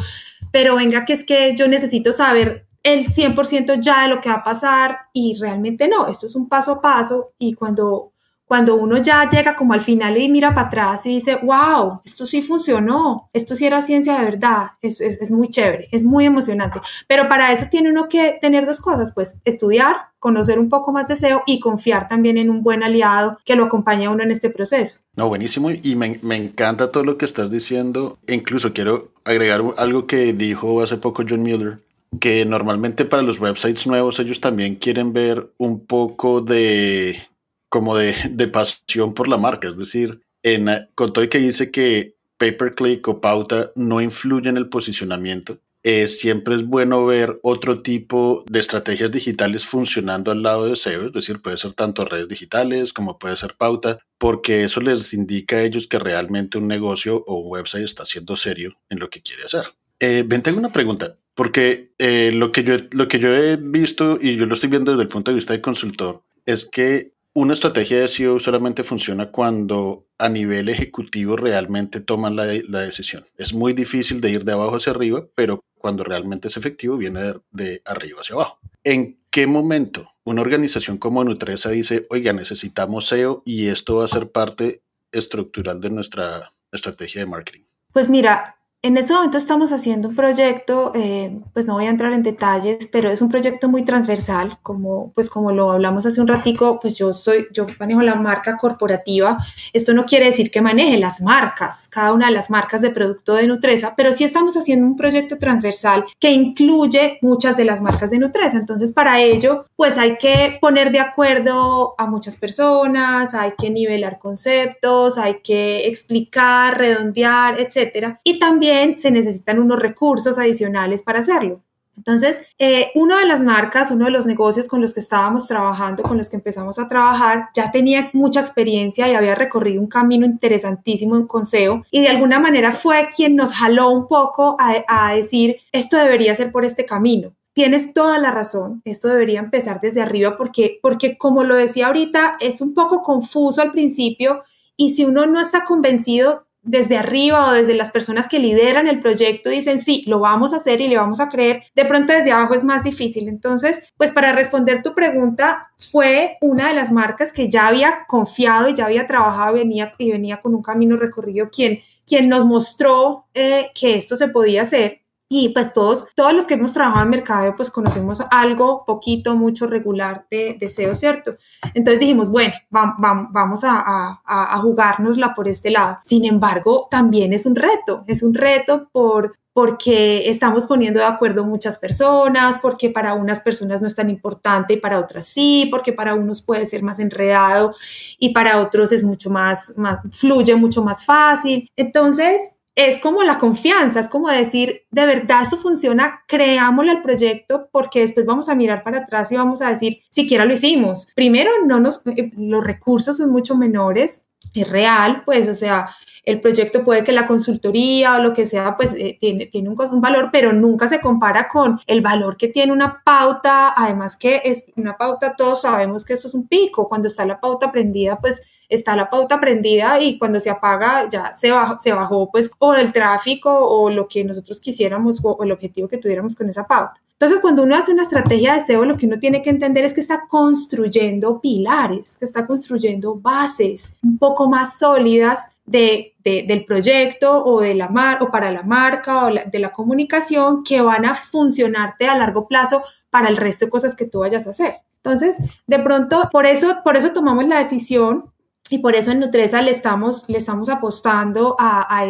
pero 0.51 0.75
venga, 0.75 1.05
que 1.05 1.13
es 1.13 1.23
que 1.23 1.55
yo 1.55 1.69
necesito 1.69 2.11
saber 2.11 2.67
el 2.83 3.07
100% 3.07 3.79
ya 3.79 4.03
de 4.03 4.09
lo 4.09 4.19
que 4.19 4.27
va 4.27 4.35
a 4.35 4.43
pasar 4.43 4.97
y 5.13 5.37
realmente 5.39 5.87
no, 5.87 6.07
esto 6.07 6.25
es 6.25 6.35
un 6.35 6.49
paso 6.49 6.73
a 6.73 6.81
paso 6.81 7.27
y 7.39 7.53
cuando 7.53 8.10
cuando 8.51 8.75
uno 8.75 8.97
ya 8.97 9.29
llega 9.29 9.55
como 9.55 9.71
al 9.71 9.79
final 9.79 10.17
y 10.17 10.27
mira 10.27 10.53
para 10.53 10.67
atrás 10.67 11.05
y 11.05 11.11
dice, 11.11 11.37
wow, 11.41 12.01
esto 12.03 12.25
sí 12.25 12.41
funcionó, 12.41 13.29
esto 13.31 13.55
sí 13.55 13.65
era 13.65 13.81
ciencia 13.81 14.19
de 14.19 14.25
verdad, 14.25 14.71
es, 14.81 14.99
es, 14.99 15.31
muy 15.31 15.47
chévere, 15.47 15.87
es 15.93 16.03
muy 16.03 16.25
emocionante. 16.25 16.81
Pero 17.07 17.29
para 17.29 17.53
eso 17.53 17.67
tiene 17.71 17.89
uno 17.89 18.09
que 18.09 18.37
tener 18.41 18.65
dos 18.65 18.81
cosas, 18.81 19.13
pues 19.13 19.37
estudiar, 19.45 20.09
conocer 20.19 20.59
un 20.59 20.67
poco 20.67 20.91
más 20.91 21.07
de 21.07 21.15
SEO 21.15 21.43
y 21.45 21.61
confiar 21.61 22.09
también 22.09 22.37
en 22.37 22.49
un 22.49 22.61
buen 22.61 22.83
aliado 22.83 23.37
que 23.45 23.55
lo 23.55 23.63
acompañe 23.63 24.07
a 24.07 24.09
uno 24.09 24.21
en 24.21 24.31
este 24.31 24.49
proceso. 24.49 24.99
No, 25.15 25.29
buenísimo 25.29 25.71
y 25.71 25.95
me, 25.95 26.19
me 26.21 26.35
encanta 26.35 26.91
todo 26.91 27.05
lo 27.05 27.17
que 27.17 27.23
estás 27.23 27.49
diciendo. 27.49 28.17
Incluso 28.27 28.73
quiero 28.73 29.13
agregar 29.23 29.63
algo 29.77 30.07
que 30.07 30.33
dijo 30.33 30.81
hace 30.81 30.97
poco 30.97 31.23
John 31.25 31.43
Mueller 31.43 31.79
que 32.19 32.43
normalmente 32.43 33.05
para 33.05 33.23
los 33.23 33.39
websites 33.39 33.87
nuevos 33.87 34.19
ellos 34.19 34.41
también 34.41 34.75
quieren 34.75 35.13
ver 35.13 35.53
un 35.57 35.85
poco 35.85 36.41
de 36.41 37.30
como 37.71 37.95
de, 37.95 38.13
pasión 38.49 39.13
por 39.13 39.29
la 39.29 39.37
marca. 39.37 39.69
Es 39.69 39.77
decir, 39.77 40.21
en, 40.43 40.67
con 40.93 41.13
todo 41.13 41.23
y 41.23 41.29
que 41.29 41.39
dice 41.39 41.71
que 41.71 42.17
pay 42.37 42.51
per 42.51 42.75
click 42.75 43.07
o 43.07 43.21
pauta 43.21 43.71
no 43.75 44.01
influye 44.01 44.49
en 44.49 44.57
el 44.57 44.67
posicionamiento, 44.67 45.57
eh, 45.83 46.07
siempre 46.07 46.55
es 46.55 46.65
bueno 46.65 47.05
ver 47.05 47.39
otro 47.41 47.81
tipo 47.81 48.43
de 48.47 48.59
estrategias 48.59 49.09
digitales 49.09 49.63
funcionando 49.65 50.31
al 50.31 50.43
lado 50.43 50.67
de 50.67 50.75
SEO, 50.75 51.07
es 51.07 51.13
decir, 51.13 51.41
puede 51.41 51.57
ser 51.57 51.73
tanto 51.73 52.03
redes 52.03 52.27
digitales 52.27 52.93
como 52.93 53.17
puede 53.17 53.37
ser 53.37 53.55
pauta, 53.55 53.99
porque 54.17 54.65
eso 54.65 54.81
les 54.81 55.13
indica 55.13 55.55
a 55.55 55.63
ellos 55.63 55.87
que 55.87 55.97
realmente 55.97 56.57
un 56.57 56.67
negocio 56.67 57.23
o 57.25 57.35
un 57.35 57.51
website 57.51 57.85
está 57.85 58.05
siendo 58.05 58.35
serio 58.35 58.73
en 58.89 58.99
lo 58.99 59.09
que 59.09 59.21
quiere 59.21 59.43
hacer. 59.43 59.65
Eh, 59.99 60.23
ven, 60.27 60.43
tengo 60.43 60.59
una 60.59 60.73
pregunta, 60.73 61.17
porque 61.35 61.93
eh, 61.97 62.31
lo, 62.33 62.51
que 62.51 62.63
yo, 62.63 62.75
lo 62.91 63.07
que 63.07 63.19
yo 63.19 63.33
he 63.33 63.55
visto 63.55 64.19
y 64.21 64.35
yo 64.35 64.45
lo 64.45 64.55
estoy 64.55 64.69
viendo 64.69 64.91
desde 64.91 65.03
el 65.03 65.09
punto 65.09 65.31
de 65.31 65.35
vista 65.35 65.53
de 65.53 65.61
consultor 65.61 66.21
es 66.45 66.65
que 66.65 67.13
una 67.33 67.53
estrategia 67.53 67.99
de 67.99 68.07
SEO 68.07 68.39
solamente 68.39 68.83
funciona 68.83 69.31
cuando 69.31 70.07
a 70.17 70.29
nivel 70.29 70.69
ejecutivo 70.69 71.37
realmente 71.37 72.01
toman 72.01 72.35
la, 72.35 72.45
decisión. 72.45 73.25
Es 73.37 73.53
muy 73.53 73.73
difícil 73.73 74.21
de 74.21 74.31
ir 74.31 74.43
de 74.43 74.53
abajo 74.53 74.75
hacia 74.75 74.91
arriba, 74.91 75.25
pero 75.35 75.61
cuando 75.77 76.03
realmente 76.03 76.49
es 76.49 76.57
efectivo 76.57 76.97
viene 76.97 77.21
de, 77.21 77.41
de 77.51 77.81
arriba 77.85 78.19
hacia 78.21 78.35
abajo. 78.35 78.59
¿En 78.83 79.19
qué 79.29 79.47
momento 79.47 80.11
una 80.23 80.41
organización 80.41 80.97
como 80.97 81.23
Nutresa 81.23 81.69
dice, 81.69 82.05
oiga, 82.09 82.33
necesitamos 82.33 83.07
SEO 83.07 83.43
y 83.45 83.67
esto 83.67 83.97
va 83.97 84.05
a 84.05 84.09
ser 84.09 84.31
parte 84.31 84.83
estructural 85.11 85.81
de 85.81 85.89
nuestra 85.89 86.53
estrategia 86.71 87.21
de 87.21 87.27
marketing? 87.27 87.61
Pues 87.93 88.09
mira, 88.09 88.60
en 88.83 88.97
este 88.97 89.13
momento 89.13 89.37
estamos 89.37 89.71
haciendo 89.71 90.09
un 90.09 90.15
proyecto, 90.15 90.91
eh, 90.95 91.39
pues 91.53 91.67
no 91.67 91.73
voy 91.73 91.85
a 91.85 91.91
entrar 91.91 92.13
en 92.13 92.23
detalles, 92.23 92.89
pero 92.91 93.11
es 93.11 93.21
un 93.21 93.29
proyecto 93.29 93.69
muy 93.69 93.85
transversal, 93.85 94.57
como 94.63 95.11
pues 95.13 95.29
como 95.29 95.51
lo 95.51 95.71
hablamos 95.71 96.07
hace 96.07 96.19
un 96.19 96.27
ratico, 96.27 96.79
pues 96.79 96.95
yo 96.95 97.13
soy, 97.13 97.47
yo 97.53 97.67
manejo 97.79 98.01
la 98.01 98.15
marca 98.15 98.57
corporativa. 98.57 99.37
Esto 99.71 99.93
no 99.93 100.05
quiere 100.05 100.25
decir 100.25 100.49
que 100.49 100.61
maneje 100.61 100.97
las 100.97 101.21
marcas, 101.21 101.87
cada 101.89 102.11
una 102.11 102.27
de 102.27 102.33
las 102.33 102.49
marcas 102.49 102.81
de 102.81 102.89
producto 102.89 103.35
de 103.35 103.45
Nutresa, 103.45 103.93
pero 103.95 104.11
sí 104.11 104.23
estamos 104.23 104.57
haciendo 104.57 104.87
un 104.87 104.95
proyecto 104.95 105.37
transversal 105.37 106.03
que 106.19 106.31
incluye 106.31 107.19
muchas 107.21 107.57
de 107.57 107.65
las 107.65 107.81
marcas 107.81 108.09
de 108.09 108.17
Nutresa. 108.17 108.57
Entonces, 108.57 108.91
para 108.91 109.21
ello, 109.21 109.67
pues 109.75 109.99
hay 109.99 110.17
que 110.17 110.57
poner 110.59 110.91
de 110.91 111.01
acuerdo 111.01 111.93
a 111.99 112.07
muchas 112.07 112.35
personas, 112.35 113.35
hay 113.35 113.51
que 113.59 113.69
nivelar 113.69 114.17
conceptos, 114.17 115.19
hay 115.19 115.41
que 115.43 115.87
explicar, 115.87 116.79
redondear, 116.79 117.59
etcétera. 117.59 118.19
Y 118.23 118.39
también 118.39 118.70
se 118.97 119.11
necesitan 119.11 119.59
unos 119.59 119.79
recursos 119.79 120.37
adicionales 120.37 121.03
para 121.03 121.19
hacerlo. 121.19 121.61
Entonces, 121.97 122.41
eh, 122.57 122.91
una 122.95 123.19
de 123.19 123.27
las 123.27 123.41
marcas, 123.41 123.91
uno 123.91 124.05
de 124.05 124.11
los 124.11 124.25
negocios 124.25 124.67
con 124.67 124.81
los 124.81 124.93
que 124.93 125.01
estábamos 125.01 125.47
trabajando, 125.47 126.03
con 126.03 126.17
los 126.17 126.29
que 126.29 126.37
empezamos 126.37 126.79
a 126.79 126.87
trabajar, 126.87 127.49
ya 127.53 127.71
tenía 127.71 128.09
mucha 128.13 128.39
experiencia 128.39 129.07
y 129.07 129.13
había 129.13 129.35
recorrido 129.35 129.81
un 129.81 129.87
camino 129.87 130.25
interesantísimo 130.25 131.15
en 131.15 131.27
Conseo 131.27 131.83
y 131.91 132.01
de 132.01 132.07
alguna 132.07 132.39
manera 132.39 132.71
fue 132.71 133.09
quien 133.15 133.35
nos 133.35 133.53
jaló 133.53 133.91
un 133.91 134.07
poco 134.07 134.55
a, 134.59 134.83
a 134.87 135.13
decir, 135.13 135.57
esto 135.71 135.97
debería 135.97 136.33
ser 136.33 136.51
por 136.51 136.65
este 136.65 136.85
camino. 136.85 137.33
Tienes 137.53 137.93
toda 137.93 138.17
la 138.17 138.31
razón, 138.31 138.81
esto 138.85 139.09
debería 139.09 139.39
empezar 139.39 139.81
desde 139.81 140.01
arriba 140.01 140.37
porque, 140.37 140.79
porque 140.81 141.17
como 141.17 141.43
lo 141.43 141.55
decía 141.55 141.87
ahorita, 141.87 142.37
es 142.39 142.61
un 142.61 142.73
poco 142.73 143.03
confuso 143.03 143.61
al 143.61 143.71
principio 143.71 144.41
y 144.77 144.95
si 144.95 145.03
uno 145.03 145.25
no 145.25 145.41
está 145.41 145.65
convencido, 145.65 146.47
desde 146.63 146.97
arriba 146.97 147.49
o 147.49 147.53
desde 147.53 147.73
las 147.73 147.91
personas 147.91 148.27
que 148.27 148.39
lideran 148.39 148.87
el 148.87 148.99
proyecto 148.99 149.49
dicen, 149.49 149.79
sí, 149.79 150.03
lo 150.07 150.19
vamos 150.19 150.53
a 150.53 150.57
hacer 150.57 150.81
y 150.81 150.87
le 150.87 150.97
vamos 150.97 151.19
a 151.19 151.29
creer, 151.29 151.63
de 151.75 151.85
pronto 151.85 152.13
desde 152.13 152.31
abajo 152.31 152.53
es 152.53 152.63
más 152.63 152.83
difícil. 152.83 153.27
Entonces, 153.27 153.93
pues 153.97 154.11
para 154.11 154.33
responder 154.33 154.81
tu 154.81 154.93
pregunta, 154.93 155.71
fue 155.77 156.37
una 156.41 156.67
de 156.67 156.75
las 156.75 156.91
marcas 156.91 157.33
que 157.33 157.49
ya 157.49 157.67
había 157.67 158.05
confiado 158.07 158.69
y 158.69 158.75
ya 158.75 158.85
había 158.85 159.07
trabajado 159.07 159.53
venía, 159.53 159.93
y 159.97 160.11
venía 160.11 160.41
con 160.41 160.53
un 160.53 160.61
camino 160.61 160.97
recorrido 160.97 161.49
quien, 161.49 161.79
quien 162.05 162.29
nos 162.29 162.45
mostró 162.45 163.25
eh, 163.33 163.67
que 163.73 163.95
esto 163.95 164.15
se 164.15 164.27
podía 164.27 164.61
hacer 164.61 165.01
y 165.33 165.47
pues 165.47 165.73
todos, 165.73 166.07
todos 166.13 166.33
los 166.33 166.45
que 166.45 166.55
hemos 166.55 166.73
trabajado 166.73 167.05
en 167.05 167.09
mercado, 167.09 167.55
pues 167.55 167.71
conocemos 167.71 168.21
algo, 168.31 168.83
poquito, 168.85 169.33
mucho, 169.37 169.65
regular 169.65 170.25
de, 170.29 170.57
deseo, 170.59 170.93
¿cierto? 170.93 171.37
Entonces 171.73 172.01
dijimos, 172.01 172.29
bueno, 172.29 172.53
vamos 172.69 173.63
a, 173.63 173.79
a, 173.79 174.21
a, 174.25 174.57
jugárnosla 174.57 175.33
por 175.33 175.47
este 175.47 175.71
lado. 175.71 175.99
Sin 176.03 176.25
embargo, 176.25 176.89
también 176.91 177.31
es 177.31 177.45
un 177.45 177.55
reto, 177.55 178.03
es 178.07 178.23
un 178.23 178.33
reto 178.33 178.89
por, 178.91 179.37
porque 179.53 180.29
estamos 180.29 180.67
poniendo 180.67 180.99
de 180.99 181.05
acuerdo 181.05 181.45
muchas 181.45 181.77
personas, 181.77 182.57
porque 182.61 182.89
para 182.89 183.13
unas 183.13 183.39
personas 183.39 183.81
no 183.81 183.87
es 183.87 183.95
tan 183.95 184.09
importante 184.09 184.73
y 184.73 184.81
para 184.81 184.99
otras 184.99 185.23
sí, 185.27 185.69
porque 185.71 185.93
para 185.93 186.13
unos 186.13 186.41
puede 186.41 186.65
ser 186.65 186.83
más 186.83 186.99
enredado 186.99 187.73
y 188.19 188.33
para 188.33 188.59
otros 188.59 188.91
es 188.91 189.05
mucho 189.05 189.29
más, 189.29 189.75
más 189.77 189.99
fluye 190.11 190.55
mucho 190.55 190.83
más 190.83 191.05
fácil. 191.05 191.69
Entonces, 191.77 192.51
es 192.75 192.99
como 192.99 193.23
la 193.23 193.39
confianza, 193.39 193.99
es 193.99 194.07
como 194.07 194.29
decir, 194.29 194.83
de 194.91 195.05
verdad 195.05 195.41
esto 195.41 195.57
funciona, 195.57 196.23
creámosle 196.27 196.91
al 196.91 197.01
proyecto 197.01 197.69
porque 197.71 198.01
después 198.01 198.25
vamos 198.25 198.49
a 198.49 198.55
mirar 198.55 198.83
para 198.83 198.99
atrás 198.99 199.31
y 199.31 199.35
vamos 199.35 199.61
a 199.61 199.69
decir, 199.69 199.97
siquiera 200.09 200.45
lo 200.45 200.53
hicimos. 200.53 201.07
Primero, 201.15 201.51
no 201.65 201.79
nos, 201.79 202.01
eh, 202.07 202.31
los 202.37 202.63
recursos 202.63 203.17
son 203.17 203.31
mucho 203.31 203.55
menores, 203.55 204.25
es 204.53 204.69
real, 204.69 205.23
pues, 205.25 205.47
o 205.47 205.55
sea, 205.55 205.87
el 206.23 206.39
proyecto 206.39 206.83
puede 206.83 207.03
que 207.03 207.13
la 207.13 207.25
consultoría 207.25 208.15
o 208.15 208.21
lo 208.21 208.33
que 208.33 208.45
sea, 208.45 208.75
pues 208.75 208.93
eh, 208.93 209.17
tiene, 209.19 209.47
tiene 209.47 209.69
un, 209.69 210.01
valor, 210.01 210.29
pero 210.31 210.53
nunca 210.53 210.87
se 210.87 211.01
compara 211.01 211.47
con 211.47 211.79
el 211.87 212.01
valor 212.01 212.37
que 212.37 212.47
tiene 212.47 212.71
una 212.71 213.01
pauta, 213.03 213.73
además 213.75 214.17
que 214.17 214.41
es 214.43 214.65
una 214.75 214.97
pauta, 214.97 215.35
todos 215.35 215.61
sabemos 215.61 216.05
que 216.05 216.13
esto 216.13 216.27
es 216.27 216.33
un 216.33 216.47
pico, 216.47 216.87
cuando 216.87 217.07
está 217.07 217.25
la 217.25 217.39
pauta 217.39 217.71
prendida, 217.71 218.19
pues 218.19 218.41
está 218.69 218.95
la 218.95 219.09
pauta 219.09 219.39
prendida 219.39 219.99
y 219.99 220.17
cuando 220.17 220.39
se 220.39 220.49
apaga 220.49 221.07
ya 221.09 221.33
se 221.33 221.51
bajó, 221.51 221.77
se 221.79 221.91
bajó 221.91 222.29
pues 222.31 222.51
o 222.59 222.71
del 222.73 222.93
tráfico 222.93 223.51
o 223.53 223.89
lo 223.89 224.07
que 224.07 224.23
nosotros 224.23 224.61
quisiéramos 224.61 225.19
o, 225.23 225.43
el 225.43 225.51
objetivo 225.51 225.87
que 225.87 225.97
tuviéramos 225.97 226.35
con 226.35 226.49
esa 226.49 226.65
pauta. 226.65 227.01
Entonces, 227.21 227.39
cuando 227.39 227.61
uno 227.61 227.75
hace 227.75 227.91
una 227.91 228.01
estrategia 228.01 228.55
de 228.55 228.61
SEO, 228.61 228.83
lo 228.83 228.97
que 228.97 229.05
uno 229.05 229.19
tiene 229.19 229.43
que 229.43 229.51
entender 229.51 229.85
es 229.85 229.93
que 229.93 230.01
está 230.01 230.25
construyendo 230.27 231.39
pilares, 231.39 232.17
que 232.17 232.25
está 232.25 232.47
construyendo 232.47 233.13
bases 233.13 233.93
un 234.01 234.17
poco 234.17 234.49
más 234.49 234.79
sólidas 234.79 235.49
de, 235.63 236.15
del 236.23 236.65
proyecto 236.65 237.45
o, 237.45 237.61
de 237.61 237.75
la 237.75 237.89
mar, 237.89 238.23
o 238.23 238.31
para 238.31 238.49
la 238.49 238.63
marca 238.63 239.27
o 239.27 239.29
de 239.31 239.59
la 239.59 239.71
comunicación 239.71 240.63
que 240.63 240.81
van 240.81 241.05
a 241.05 241.13
funcionarte 241.13 242.07
a 242.07 242.17
largo 242.17 242.47
plazo 242.47 242.83
para 243.11 243.29
el 243.29 243.37
resto 243.37 243.65
de 243.65 243.71
cosas 243.71 243.95
que 243.95 244.07
tú 244.07 244.21
vayas 244.21 244.47
a 244.47 244.49
hacer. 244.49 244.77
Entonces, 244.95 245.37
de 245.67 245.77
pronto, 245.77 246.27
por 246.31 246.47
eso, 246.47 246.77
por 246.83 246.97
eso 246.97 247.11
tomamos 247.11 247.47
la 247.47 247.59
decisión 247.59 248.31
y 248.71 248.79
por 248.79 248.95
eso 248.95 249.11
en 249.11 249.19
Nutresa 249.19 249.61
le 249.61 249.69
estamos, 249.69 250.27
le 250.27 250.39
estamos 250.39 250.69
apostando 250.69 251.55
a, 251.59 252.03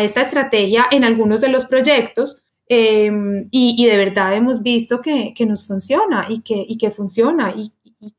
esta 0.00 0.22
estrategia 0.22 0.86
en 0.90 1.04
algunos 1.04 1.42
de 1.42 1.50
los 1.50 1.66
proyectos. 1.66 2.44
Em, 2.68 3.48
y, 3.50 3.86
de 3.86 3.96
verdad 3.96 4.34
hemos 4.34 4.62
visto 4.62 5.00
que, 5.00 5.34
nos 5.46 5.66
funciona 5.66 6.26
y 6.28 6.40
que, 6.40 6.64
y 6.68 6.76
que 6.76 6.90
funciona 6.90 7.54
y, 7.56 7.72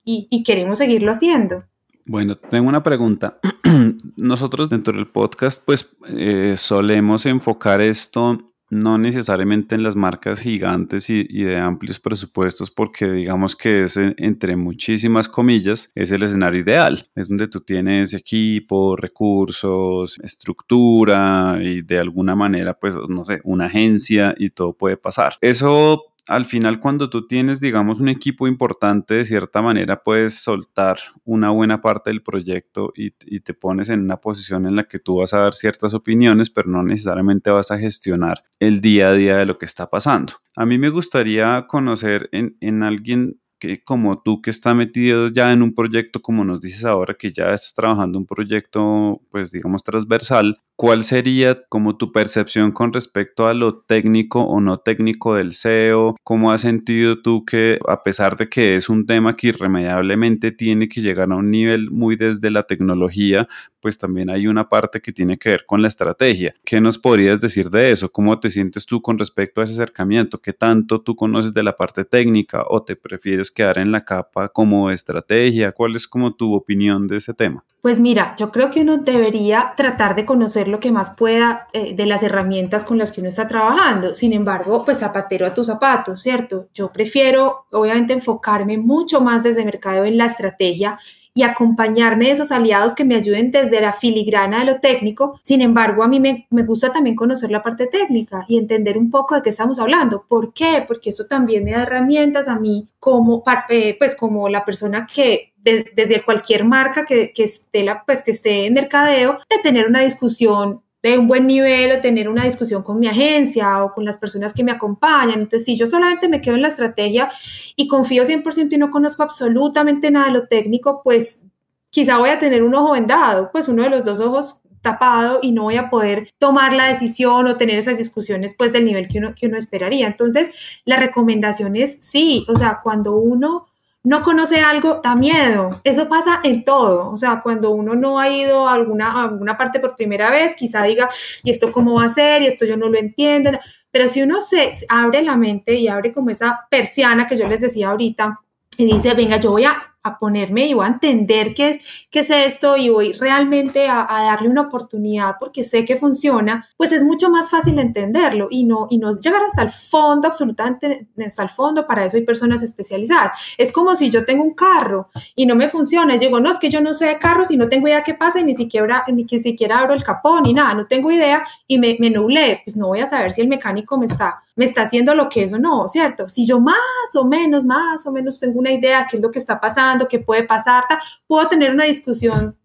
y 0.03 0.44
queremos 0.44 0.79
seguirlo 0.79 1.12
haciendo. 1.12 1.63
Bueno, 2.10 2.34
tengo 2.34 2.68
una 2.68 2.82
pregunta. 2.82 3.39
Nosotros 4.18 4.68
dentro 4.68 4.96
del 4.96 5.06
podcast, 5.06 5.63
pues 5.63 5.96
eh, 6.08 6.56
solemos 6.58 7.27
enfocar 7.27 7.82
esto 7.82 8.49
no 8.69 8.97
necesariamente 8.97 9.75
en 9.75 9.83
las 9.83 9.95
marcas 9.95 10.41
gigantes 10.41 11.09
y, 11.09 11.25
de 11.25 11.57
amplios 11.57 11.99
presupuestos, 11.99 12.71
porque 12.71 13.09
digamos 13.09 13.55
que 13.55 13.83
es, 13.83 13.97
entre 13.97 14.55
muchísimas 14.55 15.27
comillas, 15.27 15.91
es 15.95 16.11
el 16.11 16.23
escenario 16.23 16.61
ideal. 16.61 17.09
Es 17.15 17.29
donde 17.29 17.47
tú 17.47 17.61
tienes 17.61 18.13
equipo, 18.13 18.95
recursos, 18.95 20.19
estructura 20.19 21.57
y 21.61 21.81
de 21.81 21.99
alguna 21.99 22.35
manera, 22.35 22.73
pues, 22.73 22.95
no 23.07 23.25
sé, 23.25 23.41
una 23.43 23.65
agencia 23.65 24.35
y 24.38 24.49
todo 24.49 24.73
puede 24.73 24.97
pasar. 24.97 25.33
Eso 25.41 26.09
al 26.29 26.45
final 26.45 26.79
cuando 26.79 27.09
tú 27.09 27.25
tienes, 27.25 27.59
digamos, 27.59 28.00
un 28.00 28.07
equipo 28.07 28.48
importante, 28.48 29.15
de 29.15 29.25
cierta 29.25 29.63
manera 29.63 30.03
puedes 30.03 30.36
soltar 30.36 31.00
una 31.25 31.50
buena 31.50 31.81
parte 31.81 32.12
del 32.12 32.21
proyecto 32.21 32.93
y, 32.95 33.09
te 33.39 33.53
pones 33.55 33.89
en 33.89 34.01
una 34.01 34.17
posición 34.17 34.67
en 34.67 34.75
la 34.75 34.83
que 34.83 35.00
tú 35.00 35.17
vas 35.17 35.33
a 35.33 35.39
dar 35.39 35.55
ciertas 35.55 35.95
opiniones, 35.95 36.51
pero 36.51 36.69
no 36.69 36.83
necesariamente 36.83 37.50
vas 37.50 37.71
a 37.71 37.79
gestionar 37.79 38.43
el 38.59 38.79
día 38.79 39.09
a 39.09 39.13
día 39.13 39.38
de 39.38 39.48
lo 39.48 39.57
que 39.57 39.65
está 39.65 39.89
pasando. 39.89 40.33
A 40.55 40.67
mí 40.67 40.77
me 40.77 40.89
gustaría 40.89 41.65
conocer 41.67 42.29
en, 42.31 42.55
en 42.62 42.83
alguien 42.83 43.39
que 43.57 43.83
como 43.83 44.21
tú 44.21 44.41
que 44.41 44.51
está 44.51 44.75
metido 44.75 45.29
ya 45.29 45.51
en 45.51 45.63
un 45.63 45.74
proyecto, 45.74 46.21
como 46.21 46.45
nos 46.45 46.59
dices 46.62 46.86
ahora, 46.86 47.15
que 47.15 47.31
ya 47.31 47.53
estás 47.55 47.74
trabajando 47.74 48.19
un 48.19 48.27
proyecto, 48.27 49.19
pues 49.31 49.51
digamos, 49.51 49.83
transversal, 49.83 50.62
¿cuál 50.79 51.03
sería 51.03 51.62
como 51.67 51.98
tu 51.98 52.13
percepción 52.13 52.71
con 52.71 52.93
respecto 52.93 53.50
a 53.50 53.53
lo 53.53 53.79
técnico 53.79 54.43
o 54.43 54.62
no 54.62 54.77
técnico 54.77 55.36
del 55.36 55.51
SEO? 55.51 56.15
¿Cómo 56.24 56.53
has 56.53 56.62
sentido 56.62 57.21
tú 57.21 57.43
que 57.43 57.77
a 57.86 58.01
pesar 58.01 58.38
de 58.38 58.48
que 58.48 58.77
es 58.77 58.88
un 58.88 59.05
tema 59.05 59.36
que 59.36 59.50
irremediablemente 59.50 60.53
tiene 60.53 60.88
que 60.88 61.01
llegar 61.01 61.33
a 61.33 61.36
un 61.36 61.51
nivel 61.51 61.91
muy 61.91 62.15
desde 62.15 62.50
la 62.50 62.63
tecnología, 62.63 63.50
pues 63.81 63.98
también 63.98 64.29
hay 64.29 64.48
una 64.48 64.69
parte 64.69 65.01
que 65.01 65.12
tiene 65.12 65.38
que 65.38 65.50
ver 65.50 65.65
con 65.65 65.81
la 65.81 65.89
estrategia. 65.89 66.55
¿Qué 66.63 66.79
nos 66.79 66.98
podrías 66.98 67.41
decir 67.41 67.69
de 67.69 67.91
eso? 67.91 68.09
¿Cómo 68.09 68.39
te 68.39 68.50
sientes 68.50 68.86
tú 68.86 69.01
con 69.01 69.19
respecto 69.19 69.59
a 69.59 69.65
ese 69.65 69.74
acercamiento? 69.74 70.41
¿Qué 70.41 70.53
tanto 70.53 71.01
tú 71.01 71.13
conoces 71.13 71.53
de 71.53 71.63
la 71.63 71.75
parte 71.75 72.05
técnica 72.05 72.63
o 72.69 72.83
te 72.83 72.95
prefieres 72.95 73.51
quedar 73.51 73.79
en 73.79 73.91
la 73.91 74.05
capa 74.05 74.48
como 74.48 74.91
estrategia? 74.91 75.74
¿Cuál 75.74 75.98
es 75.98 76.07
como 76.07 76.33
tu 76.33 76.53
opinión 76.53 77.05
de 77.05 77.17
ese 77.17 77.33
tema? 77.33 77.65
Pues 77.81 78.01
mira, 78.01 78.36
yo 78.38 78.51
creo 78.51 78.71
que 78.71 78.81
uno 78.81 78.98
debería 78.98 79.74
tratar 79.77 80.13
de 80.13 80.25
conocer 80.25 80.67
lo 80.67 80.81
que 80.81 80.91
más 80.91 81.12
pueda 81.12 81.69
eh, 81.71 81.95
de 81.95 82.05
las 82.05 82.24
herramientas 82.24 82.83
con 82.83 82.98
las 82.98 83.13
que 83.13 83.21
uno 83.21 83.29
está 83.29 83.48
trabajando. 83.48 84.15
Sin 84.15 84.33
embargo, 84.33 84.83
pues 84.83 84.98
zapatero 85.00 85.45
a 85.45 85.53
tus 85.53 85.67
zapatos, 85.67 86.21
¿cierto? 86.21 86.67
Yo 86.74 86.91
prefiero, 86.91 87.67
obviamente, 87.71 88.12
enfocarme 88.12 88.77
mucho 88.77 89.21
más 89.21 89.43
desde 89.43 89.63
mercado 89.63 90.03
en 90.03 90.17
la 90.17 90.25
estrategia 90.25 91.00
y 91.39 91.43
acompañarme 91.43 92.25
de 92.25 92.31
esos 92.31 92.51
aliados 92.51 92.96
que 92.96 93.05
me 93.05 93.15
ayuden 93.15 93.50
desde 93.50 93.79
la 93.79 93.93
filigrana 93.93 94.60
de 94.60 94.65
lo 94.65 94.81
técnico. 94.81 95.39
Sin 95.41 95.62
embargo, 95.62 96.03
a 96.03 96.10
mí 96.10 96.19
me, 96.19 96.46
gusta 96.63 96.91
también 96.91 97.15
conocer 97.15 97.50
la 97.50 97.62
parte 97.62 97.88
técnica 97.88 98.43
y 98.50 98.58
entender 98.58 98.98
un 98.98 99.10
poco 99.10 99.36
de 99.36 99.41
qué 99.41 99.50
estamos 99.50 99.79
hablando. 99.79 100.25
¿Por 100.27 100.51
qué? 100.51 100.84
Porque 100.86 101.12
eso 101.12 101.27
también 101.27 101.63
me 101.63 101.72
da 101.72 101.84
herramientas 101.84 102.50
a 102.50 102.60
mí 102.60 102.89
como, 103.00 103.41
eh, 103.69 103.96
pues, 103.98 104.15
como 104.15 104.50
la 104.50 104.65
persona 104.65 105.08
que 105.08 105.53
desde 105.63 106.24
cualquier 106.24 106.65
marca 106.65 107.05
que, 107.05 107.31
que, 107.34 107.46
esté 107.46 107.84
la, 107.84 108.03
pues, 108.03 108.22
que 108.22 108.31
esté 108.31 108.65
en 108.65 108.74
mercadeo, 108.74 109.39
de 109.50 109.60
tener 109.63 109.88
una 109.88 110.01
discusión 110.01 110.81
de 111.01 111.18
un 111.18 111.27
buen 111.27 111.48
nivel 111.48 111.91
o 111.91 112.01
tener 112.01 112.27
una 112.27 112.44
discusión 112.44 112.84
con 112.84 113.00
mi 113.00 113.08
agencia 113.08 113.84
o 113.84 113.94
con 113.94 114.03
las 114.06 114.18
personas 114.18 114.53
que 114.53 114.63
me 114.63 114.72
acompañan. 114.72 115.39
Entonces, 115.39 115.65
si 115.65 115.77
yo 115.77 115.88
solamente 115.88 116.27
me 116.27 116.41
quedo 116.41 116.56
en 116.56 116.62
la 116.62 116.68
estrategia 116.68 117.29
y 117.75 117.88
confío 117.88 118.24
100% 118.24 118.74
y 118.74 118.77
no 118.77 118.91
conozco 118.91 119.24
absolutamente 119.24 120.12
nada 120.12 120.27
de 120.27 120.34
lo 120.34 120.48
técnico, 120.48 121.01
pues 121.03 121.41
quizá 121.89 122.18
voy 122.18 122.29
a 122.29 122.39
tener 122.39 122.63
un 122.63 122.75
ojo 122.75 122.91
vendado, 122.94 123.50
pues 123.51 123.68
uno 123.68 123.84
de 123.84 123.89
los 123.89 124.03
dos 124.03 124.20
ojos 124.20 124.62
tapado 124.82 125.39
y 125.41 125.51
no 125.51 125.63
voy 125.63 125.75
a 125.75 125.89
poder 125.89 126.29
tomar 126.38 126.74
la 126.74 126.88
decisión 126.88 127.48
o 127.48 127.58
tener 127.58 127.77
esas 127.77 127.98
discusiones 127.98 128.56
pues 128.58 128.72
del 128.72 128.86
nivel 128.86 129.08
que 129.08 129.20
uno, 129.20 129.34
que 129.36 129.48
uno 129.48 129.58
esperaría. 129.58 130.08
Entonces, 130.08 130.82
la 130.86 130.98
recomendación 130.98 131.75
es 131.75 131.98
sí, 132.01 132.46
o 132.48 132.56
sea, 132.56 132.79
cuando 132.84 133.15
uno 133.15 133.68
no 134.03 134.24
conoce 134.24 134.62
algo, 134.62 135.01
da 135.03 135.15
miedo. 135.15 135.82
Eso 135.84 136.08
pasa 136.08 136.39
en 136.44 136.63
todo. 136.63 137.10
O 137.10 137.18
sea, 137.18 137.41
cuando 137.41 137.72
uno 137.72 137.96
no 137.96 138.20
ha 138.20 138.29
ido 138.29 138.68
a 138.68 138.74
alguna, 138.74 139.24
alguna 139.24 139.58
parte 139.58 139.79
por 139.79 139.96
primera 139.96 140.32
vez, 140.32 140.56
quizá 140.56 140.84
diga, 140.84 141.10
¿y 141.44 141.51
esto 141.51 141.72
cómo 141.72 141.96
va 141.96 142.06
a 142.06 142.10
ser? 142.10 142.41
Y 142.41 142.48
esto 142.48 142.65
yo 142.65 142.77
no 142.77 142.89
lo 142.89 142.98
entiendo. 142.98 143.51
Pero 143.91 144.08
si 144.08 144.22
uno 144.22 144.39
se 144.41 144.72
abre 144.88 145.22
la 145.22 145.36
mente 145.36 145.75
y 145.75 145.88
abre 145.88 146.13
como 146.13 146.29
esa 146.29 146.68
persiana 146.70 147.27
que 147.27 147.36
yo 147.36 147.48
les 147.48 147.60
decía 147.60 147.89
ahorita 147.89 148.39
y 148.77 148.86
dice, 148.86 149.13
venga, 149.13 149.38
yo 149.38 149.51
voy 149.51 149.65
a 149.65 149.88
a 150.03 150.18
ponerme 150.18 150.68
y 150.68 150.74
voy 150.74 150.86
a 150.86 150.89
entender 150.89 151.53
qué, 151.53 151.79
qué 152.10 152.20
es 152.20 152.29
esto 152.29 152.77
y 152.77 152.89
voy 152.89 153.13
realmente 153.13 153.88
a, 153.89 154.08
darle 154.10 154.48
una 154.48 154.62
oportunidad 154.62 155.36
porque 155.39 155.63
sé 155.63 155.86
que 155.86 155.98
funciona, 155.98 156.65
pues 156.77 156.91
es 156.91 157.03
mucho 157.03 157.29
más 157.29 157.50
fácil 157.50 157.77
entenderlo 157.79 158.48
y 158.50 158.63
no, 158.63 158.88
y 158.89 158.98
no 158.98 159.12
llegar 159.20 159.41
hasta 159.44 159.63
el 159.63 159.70
fondo, 159.70 160.27
absolutamente 160.27 161.08
hasta 161.25 161.44
el 161.44 161.50
fondo, 161.50 161.86
para 161.86 162.06
eso 162.06 162.18
hay 162.18 162.24
personas 162.24 162.63
especializadas. 162.63 163.56
Es 163.58 163.72
como 163.72 163.96
si 163.96 164.10
yo 164.10 164.25
tengo 164.25 164.44
un 164.44 164.53
carro 164.53 165.10
y 165.36 165.46
no 165.46 165.56
me 165.56 165.70
funciona, 165.70 166.15
y 166.15 166.20
digo, 166.20 166.39
no, 166.39 166.51
es 166.51 166.60
que 166.60 166.70
yo 166.70 166.82
no 166.82 166.94
sé 166.94 167.08
de 167.08 167.18
carros 167.18 167.51
y 167.51 167.58
no 167.58 167.68
tengo 167.68 167.88
idea 167.88 168.03
qué 168.03 168.13
pasa 168.13 168.39
y 168.39 168.44
ni 168.44 168.56
siquiera, 168.56 169.03
ni 169.08 169.25
que 169.25 169.39
siquiera 169.39 169.79
abro 169.79 169.94
el 169.94 170.03
capón 170.03 170.44
ni 170.44 170.53
nada, 170.53 170.74
no 170.74 170.88
tengo 170.88 171.12
idea 171.12 171.44
y 171.68 171.77
me, 171.79 171.98
me 172.00 172.10
nublé, 172.10 172.62
pues 172.63 172.77
no 172.77 172.88
voy 172.88 173.00
a 173.00 173.06
saber 173.06 173.32
si 173.32 173.41
el 173.41 173.48
mecánico 173.48 173.98
me 173.98 174.06
está 174.06 174.44
me 174.60 174.66
está 174.66 174.82
haciendo 174.82 175.16
lo 175.16 175.30
que 175.30 175.44
es 175.44 175.54
o 175.54 175.58
no, 175.58 175.88
¿cierto? 175.88 176.28
Si 176.28 176.46
yo 176.46 176.60
más 176.60 176.75
o 177.13 177.24
menos, 177.24 177.63
más 177.63 178.06
o 178.06 178.12
menos 178.12 178.42
tengo 178.42 178.60
una 178.60 178.74
idea 178.74 179.00
de 179.00 179.06
qué 179.10 179.16
es 179.16 179.24
lo 179.24 179.32
que 179.32 179.39
está 179.39 179.58
pasando, 179.58 180.06
qué 180.06 180.20
puede 180.20 180.44
pasar, 180.44 180.84
puedo 181.28 181.48
tener 181.48 181.72
una 181.72 181.86
discusión 181.86 182.58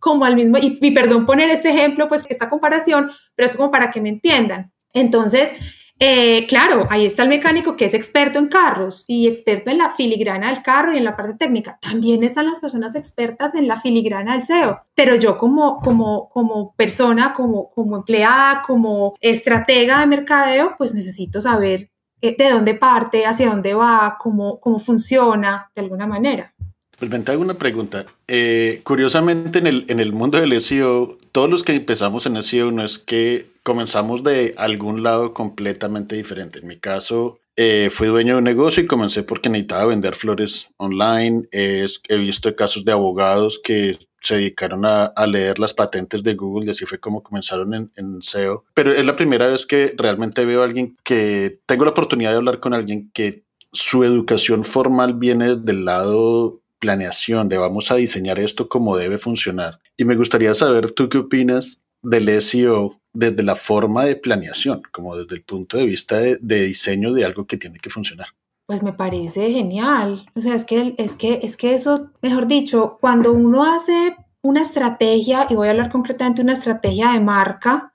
como 0.00 0.24
al 0.24 0.36
mismo, 0.36 0.56
y, 0.56 0.78
y, 0.80 0.90
perdón 0.90 1.26
poner 1.26 1.50
este 1.50 1.68
ejemplo, 1.68 2.08
pues 2.08 2.24
esta 2.30 2.48
comparación, 2.48 3.10
pero 3.34 3.44
es 3.44 3.54
como 3.54 3.70
para 3.70 3.90
que 3.90 4.00
me 4.00 4.08
entiendan. 4.08 4.72
Entonces, 4.94 5.52
eh, 6.00 6.46
claro, 6.46 6.86
ahí 6.90 7.04
está 7.04 7.24
el 7.24 7.28
mecánico 7.28 7.76
que 7.76 7.86
es 7.86 7.94
experto 7.94 8.38
en 8.38 8.46
carros 8.46 9.04
y 9.08 9.26
experto 9.26 9.70
en 9.70 9.78
la 9.78 9.90
filigrana 9.90 10.52
del 10.52 10.62
carro 10.62 10.94
y 10.94 10.98
en 10.98 11.04
la 11.04 11.16
parte 11.16 11.34
técnica. 11.34 11.78
También 11.80 12.22
están 12.22 12.46
las 12.46 12.60
personas 12.60 12.94
expertas 12.94 13.56
en 13.56 13.66
la 13.66 13.80
filigrana 13.80 14.34
del 14.34 14.44
SEO. 14.44 14.80
Pero 14.94 15.16
yo 15.16 15.36
como, 15.38 15.80
como, 15.80 16.28
como 16.28 16.72
persona, 16.76 17.32
como, 17.32 17.70
como 17.70 17.96
empleada, 17.96 18.62
como 18.64 19.16
estratega 19.20 20.00
de 20.00 20.06
mercadeo, 20.06 20.76
pues 20.78 20.94
necesito 20.94 21.40
saber 21.40 21.90
eh, 22.22 22.36
de 22.38 22.50
dónde 22.50 22.74
parte, 22.74 23.26
hacia 23.26 23.50
dónde 23.50 23.74
va, 23.74 24.16
cómo, 24.20 24.60
cómo 24.60 24.78
funciona 24.78 25.70
de 25.74 25.82
alguna 25.82 26.06
manera. 26.06 26.54
Pues 26.98 27.10
me 27.10 27.18
hago 27.26 27.42
una 27.42 27.54
pregunta. 27.54 28.06
Eh, 28.26 28.80
curiosamente, 28.82 29.60
en 29.60 29.66
el, 29.68 29.84
en 29.88 30.00
el 30.00 30.12
mundo 30.12 30.38
del 30.38 30.60
SEO, 30.60 31.16
todos 31.30 31.48
los 31.48 31.62
que 31.62 31.74
empezamos 31.74 32.26
en 32.26 32.40
SEO 32.42 32.72
no 32.72 32.84
es 32.84 32.98
que 32.98 33.46
comenzamos 33.68 34.24
de 34.24 34.54
algún 34.56 35.02
lado 35.02 35.34
completamente 35.34 36.16
diferente. 36.16 36.60
En 36.60 36.66
mi 36.66 36.78
caso, 36.78 37.38
eh, 37.54 37.90
fui 37.90 38.08
dueño 38.08 38.32
de 38.32 38.38
un 38.38 38.44
negocio 38.44 38.82
y 38.82 38.86
comencé 38.86 39.24
porque 39.24 39.50
necesitaba 39.50 39.84
vender 39.84 40.14
flores 40.14 40.68
online. 40.78 41.46
he 41.52 42.16
visto 42.16 42.56
casos 42.56 42.86
de 42.86 42.92
abogados 42.92 43.60
que 43.62 43.98
se 44.22 44.36
dedicaron 44.36 44.86
a, 44.86 45.12
leer 45.26 45.58
las 45.58 45.74
patentes 45.74 46.22
de 46.22 46.34
Google 46.34 46.64
y 46.64 46.70
así 46.70 46.86
fue 46.86 46.98
como 46.98 47.22
comenzaron 47.22 47.74
en, 47.74 47.92
en, 47.96 48.22
SEO. 48.22 48.64
Pero 48.72 48.94
es 48.94 49.04
la 49.04 49.16
primera 49.16 49.46
vez 49.46 49.66
que 49.66 49.94
realmente 49.98 50.46
veo 50.46 50.62
a 50.62 50.64
alguien 50.64 50.96
que 51.04 51.60
tengo 51.66 51.84
la 51.84 51.90
oportunidad 51.90 52.30
de 52.30 52.38
hablar 52.38 52.60
con 52.60 52.72
alguien 52.72 53.10
que 53.12 53.42
su 53.70 54.02
educación 54.02 54.64
formal 54.64 55.12
viene 55.12 55.56
del 55.56 55.84
lado 55.84 56.62
planeación, 56.78 57.50
de 57.50 57.58
vamos 57.58 57.90
a 57.90 57.96
diseñar 57.96 58.38
esto 58.38 58.70
como 58.70 58.96
debe 58.96 59.18
funcionar. 59.18 59.80
Y 59.98 60.06
me 60.06 60.16
gustaría 60.16 60.54
saber 60.54 60.92
tú 60.92 61.10
qué 61.10 61.18
opinas 61.18 61.82
del 62.02 62.40
SEO 62.40 63.00
desde 63.12 63.42
la 63.42 63.54
forma 63.54 64.04
de 64.04 64.16
planeación, 64.16 64.82
como 64.92 65.16
desde 65.16 65.36
el 65.36 65.42
punto 65.42 65.76
de 65.76 65.86
vista 65.86 66.18
de, 66.18 66.38
diseño 66.38 67.12
de 67.12 67.24
algo 67.24 67.46
que 67.46 67.56
tiene 67.56 67.78
que 67.78 67.90
funcionar. 67.90 68.28
Pues 68.66 68.82
me 68.82 68.92
parece 68.92 69.50
genial. 69.50 70.26
O 70.34 70.42
sea, 70.42 70.54
es 70.54 70.64
que, 70.64 70.94
es 70.98 71.14
que, 71.14 71.40
es 71.42 71.56
que 71.56 71.74
eso, 71.74 72.10
mejor 72.22 72.46
dicho, 72.46 72.98
cuando 73.00 73.32
uno 73.32 73.64
hace 73.64 74.14
una 74.42 74.62
estrategia, 74.62 75.46
y 75.48 75.54
voy 75.54 75.68
a 75.68 75.70
hablar 75.70 75.90
concretamente 75.90 76.42
de 76.42 76.44
una 76.44 76.52
estrategia 76.52 77.12
de 77.12 77.20
marca, 77.20 77.92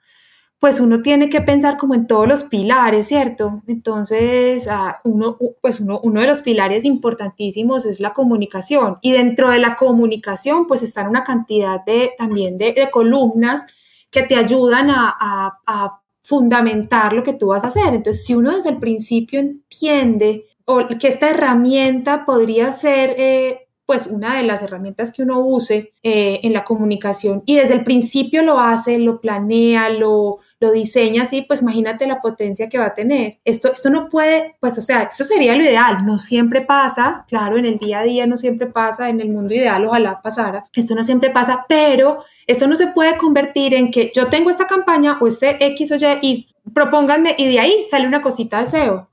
pues 0.64 0.80
uno 0.80 1.02
tiene 1.02 1.30
que 1.30 1.42
pensar 1.42 1.78
como 1.78 1.94
en 1.94 2.08
todos 2.08 2.26
los 2.26 2.46
pilares, 2.46 3.10
¿cierto? 3.10 3.62
Entonces, 3.68 4.66
ah, 4.70 5.02
uno, 5.04 5.38
pues 5.60 5.82
uno, 5.82 6.00
uno, 6.02 6.22
de 6.22 6.28
los 6.28 6.42
pilares 6.42 6.86
importantísimos 6.86 7.86
es 7.86 8.00
la 8.00 8.14
comunicación 8.14 8.98
y 9.02 9.12
dentro 9.12 9.52
de 9.52 9.60
la 9.60 9.76
comunicación 9.76 10.66
pues 10.66 10.82
están 10.82 11.10
una 11.10 11.26
cantidad 11.26 11.84
de 11.84 12.14
también 12.18 12.58
de, 12.58 12.90
columnas 12.94 13.66
que 14.14 14.24
te 14.24 14.36
ayudan 14.36 14.92
a, 14.92 15.18
a, 15.20 16.00
fundamentar 16.26 17.12
lo 17.12 17.22
que 17.22 17.34
tú 17.34 17.48
vas 17.48 17.66
a 17.66 17.68
hacer. 17.68 17.94
Entonces, 17.94 18.26
si 18.26 18.34
uno 18.34 18.56
desde 18.56 18.70
el 18.70 18.78
principio 18.78 19.42
entiende 19.42 20.46
que 20.98 21.08
esta 21.10 21.30
herramienta 21.30 22.24
podría 22.24 22.72
ser 22.72 23.14
eh, 23.18 23.68
pues 23.86 24.08
una 24.08 24.38
de 24.38 24.44
las 24.44 24.62
herramientas 24.62 25.12
que 25.12 25.24
uno 25.24 25.42
use 25.42 25.92
eh, 26.02 26.40
en 26.44 26.54
la 26.54 26.64
comunicación 26.64 27.44
y 27.46 27.56
desde 27.56 27.74
el 27.74 27.84
principio 27.84 28.42
lo 28.42 28.58
hace, 28.58 29.00
lo 29.00 29.20
planea, 29.20 29.90
lo, 29.90 30.38
lo 30.64 30.72
diseña 30.72 31.24
así, 31.24 31.42
pues 31.42 31.62
imagínate 31.62 32.08
la 32.08 32.22
potencia 32.22 32.70
que 32.70 32.78
va 32.78 32.86
a 32.86 32.94
tener. 32.94 33.40
Esto, 33.44 33.70
esto 33.70 33.90
no 33.90 34.08
puede, 34.08 34.56
pues 34.62 34.78
o 34.78 34.82
sea, 34.82 35.04
esto 35.04 35.26
sería 35.26 35.58
lo 35.58 35.64
ideal, 35.64 36.06
no 36.06 36.18
siempre 36.18 36.62
pasa, 36.62 37.26
claro, 37.28 37.58
en 37.58 37.66
el 37.66 37.78
día 37.78 38.00
a 38.00 38.04
día 38.04 38.26
no 38.28 38.38
siempre 38.38 38.68
pasa, 38.68 39.10
en 39.10 39.20
el 39.20 39.30
mundo 39.30 39.54
ideal 39.54 39.84
ojalá 39.84 40.22
pasara, 40.22 40.66
esto 40.74 40.96
no 40.96 41.04
siempre 41.04 41.32
pasa, 41.32 41.66
pero 41.68 42.24
esto 42.48 42.66
no 42.66 42.78
se 42.78 42.88
puede 42.88 43.18
convertir 43.18 43.74
en 43.74 43.92
que 43.92 44.10
yo 44.16 44.28
tengo 44.28 44.50
esta 44.50 44.66
campaña 44.66 45.18
o 45.20 45.28
este 45.28 45.58
X 45.60 45.92
o 45.92 45.96
Y 45.96 46.20
y 46.22 46.56
propónganme 46.74 47.36
y 47.38 47.50
de 47.50 47.60
ahí 47.60 47.86
sale 47.92 48.08
una 48.08 48.22
cosita 48.22 48.62
de 48.62 48.68
SEO 48.68 49.08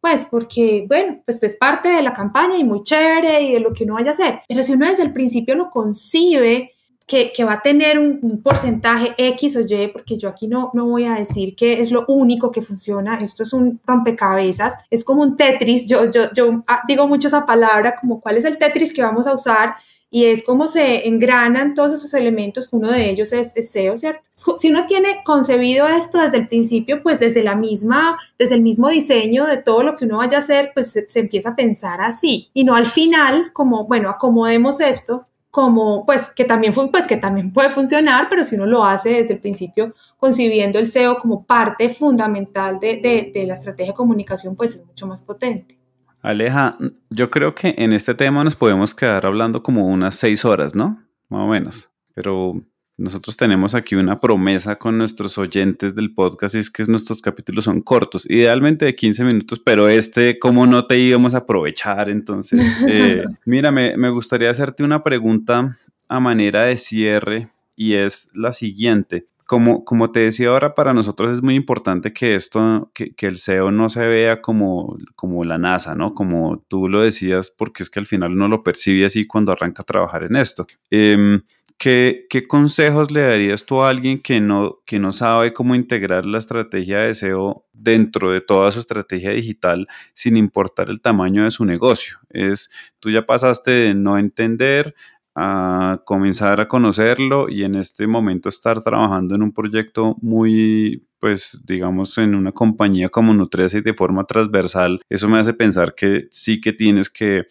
pues 0.00 0.26
porque, 0.30 0.84
bueno, 0.86 1.22
pues 1.24 1.42
es 1.42 1.56
parte 1.56 1.88
de 1.88 2.02
la 2.02 2.14
campaña 2.14 2.56
y 2.56 2.64
muy 2.64 2.82
chévere 2.84 3.42
y 3.42 3.52
de 3.52 3.60
lo 3.60 3.72
que 3.72 3.82
uno 3.82 3.94
vaya 3.94 4.12
a 4.12 4.14
hacer. 4.14 4.40
Pero 4.48 4.62
si 4.62 4.72
uno 4.74 4.86
desde 4.86 5.02
el 5.02 5.12
principio 5.12 5.56
lo 5.56 5.70
concibe, 5.70 6.72
que, 7.08 7.32
va 7.44 7.54
a 7.54 7.62
tener 7.62 7.98
un, 7.98 8.42
porcentaje 8.42 9.14
X 9.16 9.56
o 9.56 9.60
Y, 9.60 9.88
porque 9.88 10.18
yo 10.18 10.28
aquí 10.28 10.46
no, 10.46 10.70
no 10.74 10.86
voy 10.86 11.06
a 11.06 11.14
decir 11.14 11.56
que 11.56 11.80
es 11.80 11.90
lo 11.90 12.04
único 12.06 12.50
que 12.50 12.62
funciona, 12.62 13.18
esto 13.20 13.42
es 13.42 13.52
un 13.52 13.80
rompecabezas, 13.84 14.76
es 14.90 15.02
como 15.02 15.22
un 15.22 15.34
Tetris, 15.34 15.88
yo, 15.88 16.10
yo, 16.10 16.30
yo 16.34 16.62
ah, 16.66 16.82
digo 16.86 17.08
mucho 17.08 17.28
esa 17.28 17.46
palabra, 17.46 17.96
como 17.98 18.20
cuál 18.20 18.36
es 18.36 18.44
el 18.44 18.58
Tetris 18.58 18.92
que 18.92 19.02
vamos 19.02 19.26
a 19.26 19.34
usar 19.34 19.74
y 20.10 20.26
es 20.26 20.42
como 20.42 20.68
se 20.68 21.06
engranan 21.06 21.74
todos 21.74 21.92
esos 21.92 22.12
elementos, 22.14 22.68
uno 22.72 22.90
de 22.90 23.10
ellos 23.10 23.32
es, 23.32 23.52
SEO, 23.70 23.96
¿cierto? 23.96 24.28
Si 24.58 24.70
uno 24.70 24.86
tiene 24.86 25.22
concebido 25.24 25.86
esto 25.88 26.18
desde 26.18 26.38
el 26.38 26.48
principio, 26.48 27.02
pues 27.02 27.20
desde 27.20 27.42
la 27.42 27.54
misma, 27.54 28.18
desde 28.38 28.54
el 28.54 28.62
mismo 28.62 28.88
diseño 28.88 29.46
de 29.46 29.58
todo 29.58 29.82
lo 29.82 29.96
que 29.96 30.04
uno 30.04 30.18
vaya 30.18 30.38
a 30.38 30.40
hacer, 30.40 30.72
pues 30.74 30.92
se, 30.92 31.20
empieza 31.20 31.50
a 31.50 31.56
pensar 31.56 32.00
así 32.00 32.50
y 32.54 32.64
no 32.64 32.74
al 32.74 32.86
final 32.86 33.52
como, 33.52 33.86
bueno, 33.86 34.08
acomodemos 34.08 34.80
esto 34.80 35.26
como, 35.50 36.04
pues, 36.04 36.30
que 36.30 36.44
también, 36.44 36.72
pues, 36.72 37.06
que 37.06 37.16
también 37.16 37.52
puede 37.52 37.70
funcionar, 37.70 38.28
pero 38.28 38.44
si 38.44 38.56
uno 38.56 38.66
lo 38.66 38.84
hace 38.84 39.10
desde 39.10 39.34
el 39.34 39.40
principio, 39.40 39.94
concibiendo 40.18 40.78
el 40.78 40.86
SEO 40.86 41.18
como 41.18 41.44
parte 41.44 41.88
fundamental 41.88 42.78
de, 42.78 42.96
de, 42.96 43.32
de 43.34 43.46
la 43.46 43.54
estrategia 43.54 43.92
de 43.92 43.96
comunicación, 43.96 44.56
pues 44.56 44.74
es 44.74 44.84
mucho 44.84 45.06
más 45.06 45.22
potente. 45.22 45.78
Aleja, 46.20 46.76
yo 47.10 47.30
creo 47.30 47.54
que 47.54 47.74
en 47.78 47.92
este 47.92 48.14
tema 48.14 48.42
nos 48.44 48.56
podemos 48.56 48.94
quedar 48.94 49.24
hablando 49.24 49.62
como 49.62 49.86
unas 49.86 50.16
seis 50.16 50.44
horas, 50.44 50.74
¿no? 50.74 51.02
Más 51.28 51.42
o 51.42 51.46
menos. 51.46 51.90
Pero 52.14 52.54
nosotros 52.98 53.36
tenemos 53.36 53.76
aquí 53.76 53.94
una 53.94 54.18
promesa 54.18 54.76
con 54.76 54.98
nuestros 54.98 55.38
oyentes 55.38 55.94
del 55.94 56.12
podcast 56.12 56.56
y 56.56 56.58
es 56.58 56.68
que 56.68 56.82
nuestros 56.88 57.22
capítulos 57.22 57.64
son 57.64 57.80
cortos, 57.80 58.28
idealmente 58.28 58.86
de 58.86 58.96
15 58.96 59.24
minutos, 59.24 59.60
pero 59.64 59.88
este, 59.88 60.38
¿cómo 60.40 60.66
no 60.66 60.84
te 60.84 60.98
íbamos 60.98 61.34
a 61.34 61.38
aprovechar? 61.38 62.10
Entonces, 62.10 62.76
eh, 62.88 63.24
mira, 63.44 63.70
me, 63.70 64.10
gustaría 64.10 64.50
hacerte 64.50 64.82
una 64.82 65.04
pregunta 65.04 65.78
a 66.08 66.20
manera 66.20 66.64
de 66.64 66.76
cierre 66.76 67.48
y 67.76 67.94
es 67.94 68.32
la 68.34 68.50
siguiente. 68.50 69.26
Como, 69.46 69.84
como, 69.84 70.10
te 70.10 70.20
decía 70.20 70.48
ahora, 70.48 70.74
para 70.74 70.92
nosotros 70.92 71.32
es 71.32 71.42
muy 71.42 71.54
importante 71.54 72.12
que 72.12 72.34
esto, 72.34 72.90
que, 72.92 73.14
que, 73.14 73.28
el 73.28 73.38
SEO 73.38 73.70
no 73.70 73.88
se 73.88 74.06
vea 74.06 74.42
como, 74.42 74.98
como 75.14 75.42
la 75.44 75.56
NASA, 75.56 75.94
¿no? 75.94 76.12
Como 76.14 76.64
tú 76.68 76.86
lo 76.88 77.00
decías, 77.00 77.50
porque 77.56 77.82
es 77.82 77.88
que 77.88 78.00
al 78.00 78.04
final 78.04 78.32
uno 78.32 78.48
lo 78.48 78.62
percibe 78.62 79.06
así 79.06 79.26
cuando 79.26 79.52
arranca 79.52 79.82
a 79.82 79.86
trabajar 79.86 80.24
en 80.24 80.36
esto. 80.36 80.66
Eh, 80.90 81.40
¿Qué, 81.78 82.26
consejos 82.48 83.12
le 83.12 83.22
darías 83.22 83.64
tú 83.64 83.82
a 83.82 83.88
alguien 83.88 84.20
que 84.20 84.40
no, 84.40 84.80
que 84.84 84.98
no 84.98 85.12
sabe 85.12 85.52
cómo 85.52 85.76
integrar 85.76 86.26
la 86.26 86.38
estrategia 86.38 86.98
de 86.98 87.14
SEO 87.14 87.66
dentro 87.72 88.32
de 88.32 88.40
toda 88.40 88.72
su 88.72 88.80
estrategia 88.80 89.30
digital 89.30 89.86
sin 90.12 90.36
importar 90.36 90.90
el 90.90 91.00
tamaño 91.00 91.44
de 91.44 91.52
su 91.52 91.64
negocio? 91.64 92.18
Es, 92.30 92.70
tú 92.98 93.10
ya 93.10 93.24
pasaste 93.24 93.70
de 93.70 93.94
no 93.94 94.18
entender 94.18 94.96
a 95.36 96.02
comenzar 96.04 96.60
a 96.60 96.66
conocerlo 96.66 97.48
y 97.48 97.62
en 97.62 97.76
este 97.76 98.08
momento 98.08 98.48
estar 98.48 98.82
trabajando 98.82 99.36
en 99.36 99.42
un 99.42 99.52
proyecto 99.52 100.16
muy 100.20 101.07
pues 101.18 101.62
digamos 101.64 102.16
en 102.18 102.34
una 102.34 102.52
compañía 102.52 103.08
como 103.08 103.34
Nutresa 103.34 103.78
y 103.78 103.82
de 103.82 103.94
forma 103.94 104.24
transversal, 104.24 105.00
eso 105.08 105.28
me 105.28 105.38
hace 105.38 105.52
pensar 105.54 105.94
que 105.94 106.28
sí 106.30 106.60
que 106.60 106.72
tienes 106.72 107.10
que, 107.10 107.46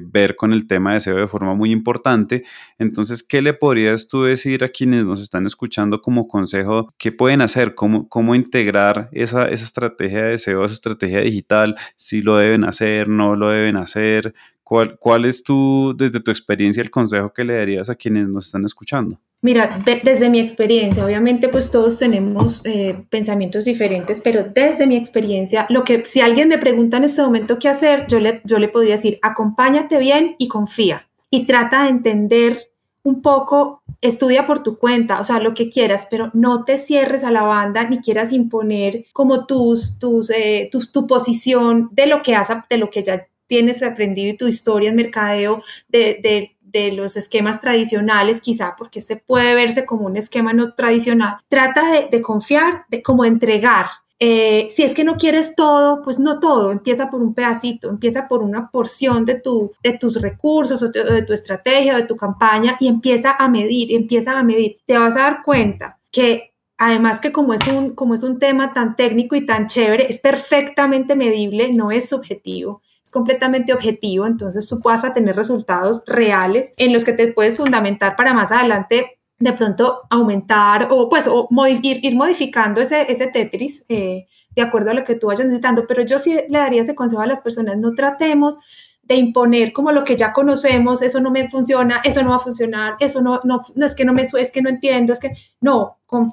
ver 0.00 0.36
con 0.36 0.52
el 0.54 0.66
tema 0.66 0.94
de 0.94 1.00
SEO 1.00 1.16
de 1.16 1.26
forma 1.26 1.54
muy 1.54 1.70
importante. 1.70 2.44
Entonces, 2.78 3.22
¿qué 3.22 3.42
le 3.42 3.52
podrías 3.52 4.08
tú 4.08 4.22
decir 4.22 4.64
a 4.64 4.68
quienes 4.68 5.04
nos 5.04 5.20
están 5.20 5.44
escuchando 5.46 6.00
como 6.00 6.26
consejo? 6.28 6.94
¿Qué 6.96 7.12
pueden 7.12 7.42
hacer? 7.42 7.74
¿Cómo, 7.74 8.08
cómo 8.08 8.34
integrar 8.34 9.10
esa, 9.12 9.48
esa 9.48 9.64
estrategia 9.64 10.24
de 10.24 10.38
SEO, 10.38 10.64
esa 10.64 10.74
estrategia 10.74 11.20
digital? 11.20 11.76
Si 11.94 12.22
lo 12.22 12.38
deben 12.38 12.64
hacer, 12.64 13.08
no 13.08 13.36
lo 13.36 13.50
deben 13.50 13.76
hacer. 13.76 14.34
¿Cuál, 14.62 14.98
¿Cuál 14.98 15.24
es 15.26 15.42
tu, 15.42 15.94
desde 15.96 16.20
tu 16.20 16.30
experiencia, 16.30 16.82
el 16.82 16.90
consejo 16.90 17.32
que 17.32 17.44
le 17.44 17.56
darías 17.56 17.90
a 17.90 17.96
quienes 17.96 18.28
nos 18.28 18.46
están 18.46 18.64
escuchando? 18.64 19.20
Mira, 19.42 19.82
desde 20.04 20.28
mi 20.28 20.38
experiencia, 20.38 21.02
obviamente 21.02 21.48
pues 21.48 21.70
todos 21.70 21.98
tenemos 21.98 22.60
eh, 22.66 23.06
pensamientos 23.08 23.64
diferentes, 23.64 24.20
pero 24.20 24.44
desde 24.44 24.86
mi 24.86 24.96
experiencia, 24.96 25.64
lo 25.70 25.82
que 25.82 26.04
si 26.04 26.20
alguien 26.20 26.48
me 26.48 26.58
pregunta 26.58 26.98
en 26.98 27.04
este 27.04 27.22
momento 27.22 27.58
qué 27.58 27.68
hacer, 27.68 28.06
yo 28.06 28.20
le, 28.20 28.42
yo 28.44 28.58
le 28.58 28.68
podría 28.68 28.96
decir, 28.96 29.18
acompáñate 29.22 29.98
bien 29.98 30.34
y 30.38 30.46
confía. 30.46 31.08
Y 31.30 31.46
trata 31.46 31.84
de 31.84 31.90
entender 31.90 32.60
un 33.02 33.22
poco, 33.22 33.82
estudia 34.02 34.46
por 34.46 34.62
tu 34.62 34.76
cuenta, 34.76 35.20
o 35.20 35.24
sea, 35.24 35.40
lo 35.40 35.54
que 35.54 35.70
quieras, 35.70 36.06
pero 36.10 36.30
no 36.34 36.64
te 36.64 36.76
cierres 36.76 37.24
a 37.24 37.30
la 37.30 37.42
banda 37.42 37.88
ni 37.88 38.00
quieras 38.00 38.32
imponer 38.32 39.06
como 39.14 39.46
tus, 39.46 39.98
tus, 39.98 40.28
eh, 40.28 40.68
tu, 40.70 40.84
tu 40.86 41.06
posición 41.06 41.88
de 41.92 42.06
lo 42.06 42.20
que 42.20 42.34
has, 42.34 42.48
de 42.68 42.76
lo 42.76 42.90
que 42.90 43.02
ya 43.02 43.26
tienes 43.46 43.82
aprendido 43.82 44.32
y 44.32 44.36
tu 44.36 44.46
historia 44.46 44.90
en 44.90 44.96
mercadeo, 44.96 45.62
de, 45.88 46.20
de 46.22 46.56
de 46.72 46.92
los 46.92 47.16
esquemas 47.16 47.60
tradicionales, 47.60 48.40
quizá 48.40 48.74
porque 48.76 48.98
este 48.98 49.16
puede 49.16 49.54
verse 49.54 49.86
como 49.86 50.06
un 50.06 50.16
esquema 50.16 50.52
no 50.52 50.74
tradicional, 50.74 51.36
trata 51.48 51.82
de, 52.10 52.22
confiar, 52.22 52.84
de 52.88 53.02
como 53.02 53.24
entregar. 53.24 53.86
Eh, 54.18 54.68
si 54.68 54.82
es 54.82 54.94
que 54.94 55.02
no 55.02 55.16
quieres 55.16 55.54
todo, 55.56 56.02
pues 56.02 56.18
no 56.18 56.40
todo, 56.40 56.72
empieza 56.72 57.08
por 57.08 57.22
un 57.22 57.32
pedacito, 57.32 57.88
empieza 57.88 58.28
por 58.28 58.42
una 58.42 58.70
porción 58.70 59.24
de, 59.24 59.36
tu, 59.36 59.72
de 59.82 59.96
tus 59.96 60.20
recursos 60.20 60.82
o 60.82 60.90
de, 60.90 61.22
tu 61.22 61.32
estrategia, 61.32 61.96
de 61.96 62.02
tu 62.02 62.16
campaña 62.16 62.76
y 62.80 62.88
empieza 62.88 63.32
a 63.32 63.48
medir, 63.48 63.92
empieza 63.92 64.38
a 64.38 64.42
medir. 64.42 64.76
Te 64.84 64.98
vas 64.98 65.16
a 65.16 65.20
dar 65.20 65.42
cuenta 65.42 65.98
que 66.10 66.52
además 66.76 67.18
que 67.20 67.32
como 67.32 67.54
es 67.54 67.66
un, 67.66 67.94
como 67.94 68.14
es 68.14 68.22
un 68.22 68.38
tema 68.38 68.74
tan 68.74 68.94
técnico 68.94 69.36
y 69.36 69.46
tan 69.46 69.66
chévere, 69.66 70.06
es 70.10 70.18
perfectamente 70.18 71.16
medible, 71.16 71.72
no 71.72 71.90
es 71.90 72.10
subjetivo 72.10 72.82
completamente 73.10 73.72
objetivo, 73.72 74.26
entonces 74.26 74.66
tú 74.66 74.80
vas 74.80 75.04
a 75.04 75.12
tener 75.12 75.36
resultados 75.36 76.02
reales 76.06 76.72
en 76.76 76.92
los 76.92 77.04
que 77.04 77.12
te 77.12 77.32
puedes 77.32 77.56
fundamentar 77.56 78.16
para 78.16 78.34
más 78.34 78.52
adelante 78.52 79.18
de 79.38 79.52
pronto 79.54 80.02
aumentar 80.10 80.88
o 80.90 81.08
pues 81.08 81.26
o 81.26 81.48
ir, 81.66 81.80
ir, 81.82 82.14
modificando 82.14 82.80
ese, 82.80 83.10
ese 83.10 83.26
Tetris 83.26 83.84
eh, 83.88 84.26
de 84.54 84.62
acuerdo 84.62 84.90
a 84.90 84.94
lo 84.94 85.02
que 85.02 85.14
tú 85.14 85.28
vayas 85.28 85.46
necesitando, 85.46 85.86
pero 85.86 86.02
yo 86.04 86.18
sí 86.18 86.34
le 86.48 86.58
daría 86.58 86.82
ese 86.82 86.94
consejo 86.94 87.22
a 87.22 87.26
las 87.26 87.40
personas, 87.40 87.78
no 87.78 87.94
tratemos 87.94 88.58
de 89.02 89.16
imponer 89.16 89.72
como 89.72 89.90
lo 89.90 90.04
que 90.04 90.14
ya 90.14 90.32
conocemos, 90.32 91.02
eso 91.02 91.20
no 91.20 91.30
me 91.30 91.48
funciona, 91.50 92.00
eso 92.04 92.22
no 92.22 92.30
va 92.30 92.36
a 92.36 92.40
funcionar, 92.40 92.94
eso 93.00 93.22
no, 93.22 93.40
no, 93.42 93.60
es 93.84 93.94
que 93.94 94.04
no 94.04 94.12
me 94.12 94.22
es 94.22 94.52
que 94.52 94.62
no 94.62 94.68
entiendo, 94.68 95.12
es 95.12 95.18
que 95.18 95.32
no, 95.60 95.98
con, 96.06 96.32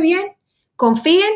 bien, 0.00 0.24
confíen, 0.76 1.30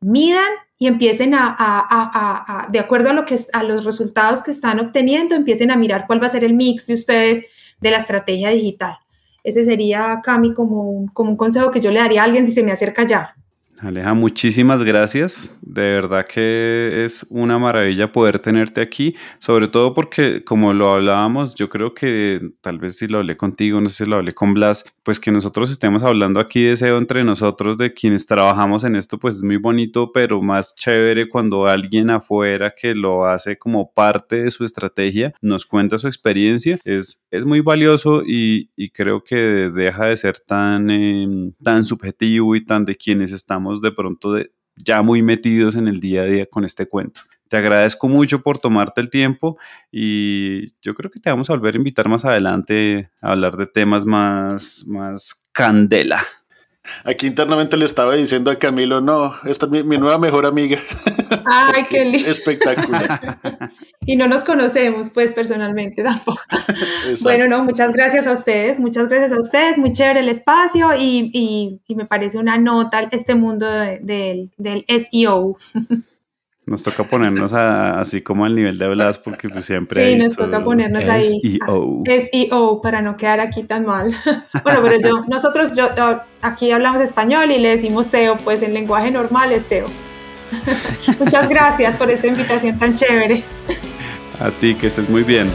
midan 0.00 0.48
y 0.84 0.86
empiecen 0.86 1.32
a, 1.34 2.68
de 2.70 2.78
acuerdo 2.78 3.08
a, 3.08 3.14
lo 3.14 3.24
que, 3.24 3.38
a 3.54 3.62
los 3.62 3.86
resultados 3.86 4.42
que 4.42 4.50
están 4.50 4.78
obteniendo, 4.80 5.34
empiecen 5.34 5.70
a 5.70 5.76
mirar 5.76 6.04
cuál 6.06 6.22
va 6.22 6.26
a 6.26 6.30
ser 6.30 6.44
el 6.44 6.52
mix 6.52 6.86
de 6.86 6.92
ustedes 6.92 7.42
de 7.80 7.90
la 7.90 7.96
estrategia 7.96 8.50
digital. 8.50 8.98
Ese 9.42 9.64
sería, 9.64 10.20
Cami, 10.22 10.52
como, 10.52 11.06
como 11.14 11.30
un 11.30 11.36
consejo 11.38 11.70
que 11.70 11.80
yo 11.80 11.90
le 11.90 12.00
daría 12.00 12.20
a 12.20 12.24
alguien 12.24 12.44
si 12.44 12.52
se 12.52 12.62
me 12.62 12.70
acerca 12.70 13.06
ya. 13.06 13.34
Aleja, 13.80 14.14
muchísimas 14.14 14.84
gracias. 14.84 15.58
De 15.60 15.82
verdad 15.82 16.26
que 16.26 17.04
es 17.04 17.26
una 17.30 17.58
maravilla 17.58 18.12
poder 18.12 18.38
tenerte 18.38 18.80
aquí, 18.80 19.16
sobre 19.40 19.66
todo 19.66 19.94
porque 19.94 20.44
como 20.44 20.72
lo 20.72 20.92
hablábamos, 20.92 21.54
yo 21.56 21.68
creo 21.68 21.92
que 21.92 22.40
tal 22.60 22.78
vez 22.78 22.96
si 22.96 23.08
lo 23.08 23.18
hablé 23.18 23.36
contigo, 23.36 23.80
no 23.80 23.88
sé 23.88 24.04
si 24.04 24.10
lo 24.10 24.16
hablé 24.16 24.32
con 24.32 24.54
Blas, 24.54 24.84
pues 25.02 25.18
que 25.18 25.32
nosotros 25.32 25.70
estemos 25.70 26.02
hablando 26.04 26.38
aquí 26.38 26.62
de 26.62 26.76
SEO 26.76 26.98
entre 26.98 27.24
nosotros, 27.24 27.76
de 27.76 27.92
quienes 27.92 28.26
trabajamos 28.26 28.84
en 28.84 28.94
esto, 28.94 29.18
pues 29.18 29.36
es 29.36 29.42
muy 29.42 29.56
bonito, 29.56 30.12
pero 30.12 30.40
más 30.40 30.74
chévere 30.76 31.28
cuando 31.28 31.66
alguien 31.66 32.10
afuera 32.10 32.74
que 32.74 32.94
lo 32.94 33.26
hace 33.26 33.58
como 33.58 33.92
parte 33.92 34.44
de 34.44 34.50
su 34.50 34.64
estrategia 34.64 35.34
nos 35.42 35.66
cuenta 35.66 35.98
su 35.98 36.06
experiencia. 36.06 36.78
Es, 36.84 37.20
es 37.30 37.44
muy 37.44 37.60
valioso 37.60 38.22
y, 38.24 38.70
y 38.76 38.90
creo 38.90 39.24
que 39.24 39.36
deja 39.36 40.06
de 40.06 40.16
ser 40.16 40.38
tan, 40.38 40.90
em, 40.90 41.52
tan 41.62 41.84
subjetivo 41.84 42.54
y 42.54 42.64
tan 42.64 42.84
de 42.84 42.94
quienes 42.96 43.32
estamos 43.32 43.73
de 43.80 43.92
pronto 43.92 44.32
de, 44.32 44.52
ya 44.76 45.02
muy 45.02 45.22
metidos 45.22 45.76
en 45.76 45.88
el 45.88 46.00
día 46.00 46.22
a 46.22 46.26
día 46.26 46.46
con 46.46 46.64
este 46.64 46.86
cuento. 46.88 47.20
Te 47.48 47.58
agradezco 47.58 48.08
mucho 48.08 48.42
por 48.42 48.58
tomarte 48.58 49.00
el 49.00 49.10
tiempo 49.10 49.58
y 49.92 50.72
yo 50.80 50.94
creo 50.94 51.10
que 51.10 51.20
te 51.20 51.30
vamos 51.30 51.50
a 51.50 51.52
volver 51.52 51.74
a 51.74 51.78
invitar 51.78 52.08
más 52.08 52.24
adelante 52.24 53.10
a 53.20 53.32
hablar 53.32 53.56
de 53.56 53.66
temas 53.66 54.04
más, 54.06 54.84
más 54.88 55.48
candela. 55.52 56.20
Aquí 57.04 57.26
internamente 57.26 57.76
le 57.76 57.86
estaba 57.86 58.14
diciendo 58.14 58.50
a 58.50 58.56
Camilo, 58.56 59.00
no, 59.00 59.34
esta 59.44 59.66
es 59.66 59.84
mi, 59.84 59.96
nueva 59.98 60.18
mejor 60.18 60.46
amiga. 60.46 60.78
Ay, 61.46 61.84
qué 61.88 62.04
lindo. 62.04 62.28
Espectacular. 62.28 63.38
y 64.06 64.16
no 64.16 64.28
nos 64.28 64.44
conocemos, 64.44 65.10
pues, 65.10 65.32
personalmente 65.32 66.02
tampoco. 66.04 66.40
Bueno, 67.22 67.46
no, 67.46 67.64
muchas 67.64 67.92
gracias 67.92 68.26
a 68.26 68.32
ustedes, 68.32 68.78
muchas 68.78 69.08
gracias 69.08 69.32
a 69.32 69.40
ustedes, 69.40 69.78
muy 69.78 69.92
chévere 69.92 70.20
el 70.20 70.28
espacio 70.28 70.90
y, 70.98 71.80
me 71.88 72.06
parece 72.06 72.38
una 72.38 72.58
nota 72.58 73.08
este 73.12 73.34
mundo 73.34 73.66
del 73.66 74.50
SEO. 74.88 75.56
Nos 76.66 76.82
toca 76.82 77.04
ponernos 77.04 77.52
así 77.52 78.22
como 78.22 78.46
al 78.46 78.54
nivel 78.54 78.78
de 78.78 78.88
Blas 78.88 79.18
porque 79.18 79.50
pues 79.50 79.66
siempre... 79.66 80.12
Sí, 80.12 80.16
nos 80.18 80.34
toca 80.34 80.64
ponernos 80.64 81.06
ahí. 81.06 81.24
SEO. 81.24 82.02
SEO 82.06 82.80
para 82.80 83.02
no 83.02 83.18
quedar 83.18 83.40
aquí 83.40 83.64
tan 83.64 83.84
mal. 83.84 84.14
bueno, 84.64 84.80
pero 84.82 84.98
yo, 84.98 85.24
nosotros, 85.28 85.76
yo, 85.76 85.88
aquí 86.40 86.72
hablamos 86.72 87.02
español 87.02 87.50
y 87.50 87.58
le 87.58 87.68
decimos 87.68 88.06
SEO, 88.06 88.38
pues 88.38 88.62
en 88.62 88.72
lenguaje 88.72 89.10
normal 89.10 89.52
es 89.52 89.64
SEO. 89.64 89.88
Muchas 91.20 91.48
gracias 91.50 91.96
por 91.96 92.10
esta 92.10 92.28
invitación 92.28 92.78
tan 92.78 92.94
chévere. 92.94 93.42
A 94.40 94.50
ti, 94.50 94.74
que 94.74 94.86
estés 94.86 95.08
muy 95.08 95.22
bien. 95.22 95.50